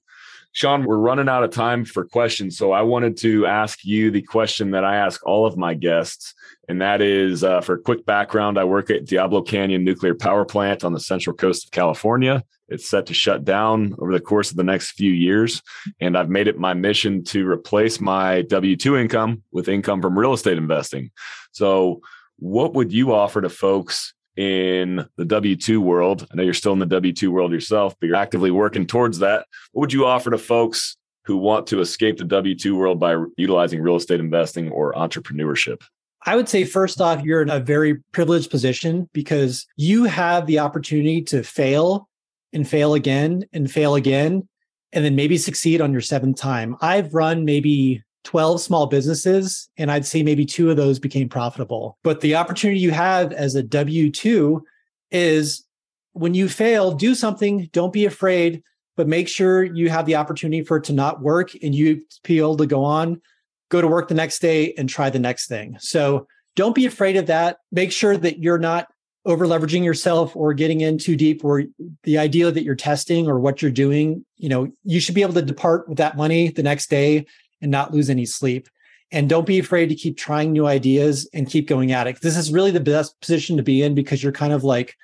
Sean, 0.55 0.85
we're 0.85 0.99
running 0.99 1.29
out 1.29 1.43
of 1.43 1.51
time 1.51 1.85
for 1.85 2.05
questions. 2.05 2.57
So 2.57 2.71
I 2.71 2.83
wanted 2.83 3.17
to 3.19 3.45
ask 3.45 3.85
you 3.85 4.13
the 4.13 4.23
question 4.23 4.71
that 4.71 4.85
I 4.85 4.95
ask 4.95 5.21
all 5.27 5.47
of 5.47 5.57
my 5.57 5.75
guests. 5.75 6.33
And 6.69 6.81
that 6.81 7.03
is 7.03 7.43
uh, 7.43 7.61
for 7.61 7.75
a 7.75 7.81
quick 7.81 8.07
background, 8.07 8.57
I 8.57 8.63
work 8.63 8.89
at 8.89 9.05
Diablo 9.05 9.43
Canyon 9.43 9.83
Nuclear 9.83 10.15
Power 10.15 10.45
Plant 10.45 10.85
on 10.85 10.93
the 10.93 11.01
central 11.01 11.35
coast 11.35 11.65
of 11.65 11.71
California. 11.73 12.45
It's 12.69 12.89
set 12.89 13.07
to 13.07 13.15
shut 13.15 13.45
down 13.45 13.97
over 13.99 14.13
the 14.13 14.21
course 14.21 14.53
of 14.53 14.57
the 14.57 14.63
next 14.63 14.93
few 14.93 15.11
years. 15.11 15.61
And 16.01 16.17
I've 16.17 16.31
made 16.31 16.47
it 16.47 16.57
my 16.57 16.73
mission 16.73 17.25
to 17.25 17.49
replace 17.49 18.01
my 18.01 18.43
W 18.43 18.77
2 18.77 18.97
income 18.97 19.43
with 19.51 19.69
income 19.69 20.01
from 20.01 20.17
real 20.17 20.35
estate 20.35 20.57
investing. 20.57 21.11
So, 21.51 22.01
what 22.39 22.75
would 22.75 22.93
you 22.93 23.13
offer 23.13 23.41
to 23.41 23.49
folks 23.49 24.15
in 24.37 25.07
the 25.17 25.25
W 25.25 25.57
2 25.57 25.81
world? 25.81 26.27
I 26.31 26.37
know 26.37 26.43
you're 26.43 26.55
still 26.55 26.73
in 26.73 26.79
the 26.79 26.87
W 26.87 27.13
2 27.13 27.31
world 27.31 27.53
yourself, 27.53 27.95
but 28.01 28.07
you're 28.07 28.17
actively 28.17 28.51
working 28.51 28.87
towards 28.87 29.19
that. 29.21 29.47
What 29.73 29.83
would 29.83 29.93
you 29.93 30.07
offer 30.07 30.31
to 30.31 30.39
folks 30.39 30.97
who 31.25 31.37
want 31.37 31.67
to 31.69 31.81
escape 31.81 32.19
the 32.19 32.25
W 32.25 32.55
2 32.55 32.77
world 32.77 33.01
by 33.01 33.17
utilizing 33.37 33.81
real 33.81 33.97
estate 33.97 34.21
investing 34.21 34.71
or 34.71 34.93
entrepreneurship? 34.93 35.83
I 36.27 36.37
would 36.37 36.49
say, 36.49 36.65
first 36.65 37.01
off, 37.01 37.23
you're 37.23 37.43
in 37.43 37.51
a 37.51 37.61
very 37.61 37.97
privileged 38.13 38.51
position 38.51 39.09
because 39.13 39.67
you 39.77 40.05
have 40.05 40.47
the 40.47 40.59
opportunity 40.59 41.21
to 41.23 41.43
fail 41.43 42.09
and 42.53 42.67
fail 42.67 42.95
again 42.95 43.45
and 43.53 43.71
fail 43.71 43.95
again, 43.95 44.49
and 44.93 45.05
then 45.05 45.17
maybe 45.17 45.37
succeed 45.37 45.81
on 45.81 45.93
your 45.93 46.01
seventh 46.01 46.39
time. 46.39 46.77
I've 46.81 47.13
run 47.13 47.45
maybe 47.45 48.03
12 48.25 48.61
small 48.61 48.87
businesses, 48.87 49.69
and 49.77 49.91
I'd 49.91 50.07
say 50.07 50.23
maybe 50.23 50.45
two 50.45 50.71
of 50.71 50.77
those 50.77 50.99
became 50.99 51.29
profitable. 51.29 51.99
But 52.03 52.21
the 52.21 52.35
opportunity 52.35 52.81
you 52.81 52.91
have 52.91 53.33
as 53.33 53.55
a 53.55 53.63
W 53.63 54.11
2 54.11 54.65
is 55.11 55.65
when 56.13 56.35
you 56.35 56.49
fail, 56.49 56.93
do 56.93 57.15
something, 57.15 57.69
don't 57.73 57.93
be 57.93 58.07
afraid, 58.07 58.63
but 58.97 59.09
make 59.09 59.29
sure 59.29 59.63
you 59.63 59.91
have 59.91 60.07
the 60.07 60.17
opportunity 60.17 60.63
for 60.63 60.79
it 60.79 60.85
to 60.85 60.93
not 60.93 61.21
work 61.21 61.51
and 61.63 61.75
you 61.75 62.03
be 62.23 62.39
able 62.39 62.57
to 62.57 62.67
go 62.67 62.85
on, 62.85 63.21
go 63.69 63.81
to 63.81 63.89
work 63.89 64.09
the 64.09 64.15
next 64.15 64.39
day 64.41 64.73
and 64.79 64.89
try 64.89 65.11
the 65.11 65.19
next 65.19 65.47
thing. 65.49 65.77
So 65.81 66.27
don't 66.57 66.75
be 66.75 66.87
afraid 66.87 67.17
of 67.17 67.27
that. 67.27 67.59
Make 67.73 67.93
sure 67.93 68.17
that 68.17 68.39
you're 68.39 68.59
not 68.59 68.89
over 69.27 69.47
leveraging 69.47 69.83
yourself 69.83 70.37
or 70.37 70.53
getting 70.53 70.83
in 70.83 70.99
too 70.99 71.17
deep 71.17 71.43
where 71.43 71.65
the 72.03 72.19
idea 72.19 72.51
that 72.51 72.63
you're 72.63 72.75
testing 72.75 73.27
or 73.27 73.41
what 73.41 73.63
you're 73.63 73.71
doing, 73.71 74.25
you 74.37 74.49
know, 74.49 74.71
you 74.85 75.01
should 75.01 75.15
be 75.15 75.23
able 75.23 75.33
to 75.33 75.43
depart 75.43 75.89
with 75.89 75.99
that 75.99 76.17
money 76.17 76.49
the 76.49 76.63
next 76.63 76.91
day 76.91 77.27
and 77.61 77.71
not 77.71 77.93
lose 77.93 78.11
any 78.11 78.27
sleep. 78.27 78.69
And 79.13 79.29
don't 79.29 79.47
be 79.47 79.59
afraid 79.59 79.89
to 79.91 79.95
keep 79.95 80.17
trying 80.17 80.53
new 80.53 80.67
ideas 80.67 81.29
and 81.33 81.49
keep 81.49 81.69
going 81.69 81.93
at 81.93 82.07
it. 82.07 82.21
This 82.21 82.37
is 82.37 82.53
really 82.53 82.71
the 82.71 82.81
best 82.81 83.21
position 83.21 83.57
to 83.57 83.63
be 83.63 83.83
in 83.83 83.95
because 83.95 84.23
you're 84.23 84.33
kind 84.33 84.53
of 84.53 84.65
like 84.65 84.97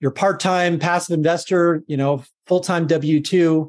you're 0.00 0.10
part-time 0.10 0.78
passive 0.78 1.14
investor, 1.14 1.82
you 1.86 1.96
know, 1.96 2.22
full-time 2.46 2.86
W2, 2.86 3.68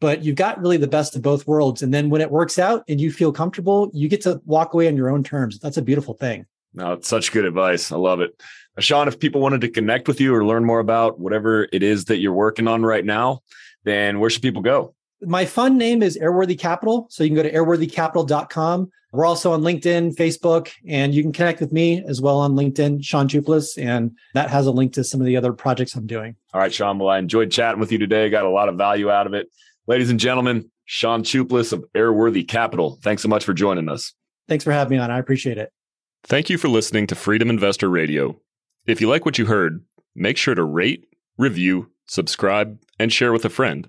but 0.00 0.24
you've 0.24 0.36
got 0.36 0.60
really 0.60 0.76
the 0.76 0.88
best 0.88 1.14
of 1.14 1.22
both 1.22 1.46
worlds. 1.46 1.82
And 1.82 1.94
then 1.94 2.10
when 2.10 2.20
it 2.20 2.30
works 2.30 2.58
out 2.58 2.82
and 2.88 3.00
you 3.00 3.12
feel 3.12 3.32
comfortable, 3.32 3.90
you 3.92 4.08
get 4.08 4.22
to 4.22 4.40
walk 4.44 4.74
away 4.74 4.88
on 4.88 4.96
your 4.96 5.08
own 5.08 5.22
terms. 5.22 5.58
That's 5.58 5.76
a 5.76 5.82
beautiful 5.82 6.14
thing. 6.14 6.46
No, 6.74 6.94
it's 6.94 7.08
such 7.08 7.32
good 7.32 7.44
advice. 7.44 7.92
I 7.92 7.96
love 7.96 8.20
it. 8.20 8.40
Sean, 8.78 9.08
if 9.08 9.18
people 9.18 9.40
wanted 9.40 9.60
to 9.62 9.68
connect 9.68 10.08
with 10.08 10.20
you 10.20 10.34
or 10.34 10.44
learn 10.44 10.64
more 10.64 10.80
about 10.80 11.18
whatever 11.18 11.68
it 11.72 11.82
is 11.82 12.06
that 12.06 12.18
you're 12.18 12.32
working 12.32 12.68
on 12.68 12.82
right 12.82 13.04
now, 13.04 13.42
then 13.84 14.20
where 14.20 14.30
should 14.30 14.42
people 14.42 14.62
go? 14.62 14.94
My 15.22 15.44
fund 15.44 15.78
name 15.78 16.02
is 16.02 16.18
Airworthy 16.18 16.58
Capital. 16.58 17.06
So 17.10 17.24
you 17.24 17.30
can 17.30 17.36
go 17.36 17.42
to 17.42 17.52
airworthycapital.com. 17.52 18.90
We're 19.10 19.24
also 19.24 19.52
on 19.52 19.62
LinkedIn, 19.62 20.16
Facebook, 20.16 20.70
and 20.86 21.14
you 21.14 21.22
can 21.22 21.32
connect 21.32 21.60
with 21.60 21.72
me 21.72 22.04
as 22.06 22.20
well 22.20 22.38
on 22.38 22.52
LinkedIn, 22.52 23.02
Sean 23.02 23.26
Chuplis, 23.26 23.82
and 23.82 24.12
that 24.34 24.50
has 24.50 24.66
a 24.66 24.70
link 24.70 24.92
to 24.94 25.04
some 25.04 25.20
of 25.20 25.26
the 25.26 25.36
other 25.36 25.54
projects 25.54 25.94
I'm 25.94 26.06
doing. 26.06 26.36
All 26.52 26.60
right, 26.60 26.72
Sean. 26.72 26.98
Well, 26.98 27.08
I 27.08 27.18
enjoyed 27.18 27.50
chatting 27.50 27.80
with 27.80 27.90
you 27.90 27.96
today. 27.96 28.28
Got 28.28 28.44
a 28.44 28.50
lot 28.50 28.68
of 28.68 28.76
value 28.76 29.10
out 29.10 29.26
of 29.26 29.32
it. 29.32 29.48
Ladies 29.86 30.10
and 30.10 30.20
gentlemen, 30.20 30.70
Sean 30.84 31.22
Chuplis 31.22 31.72
of 31.72 31.86
Airworthy 31.94 32.46
Capital. 32.46 32.98
Thanks 33.02 33.22
so 33.22 33.28
much 33.28 33.44
for 33.44 33.54
joining 33.54 33.88
us. 33.88 34.12
Thanks 34.46 34.64
for 34.64 34.72
having 34.72 34.98
me 34.98 35.02
on. 35.02 35.10
I 35.10 35.18
appreciate 35.18 35.56
it. 35.56 35.72
Thank 36.24 36.50
you 36.50 36.58
for 36.58 36.68
listening 36.68 37.06
to 37.06 37.14
Freedom 37.14 37.48
Investor 37.48 37.88
Radio. 37.88 38.38
If 38.86 39.00
you 39.00 39.08
like 39.08 39.24
what 39.24 39.38
you 39.38 39.46
heard, 39.46 39.82
make 40.14 40.36
sure 40.36 40.54
to 40.54 40.64
rate, 40.64 41.06
review, 41.38 41.90
subscribe, 42.06 42.78
and 42.98 43.10
share 43.10 43.32
with 43.32 43.46
a 43.46 43.50
friend. 43.50 43.88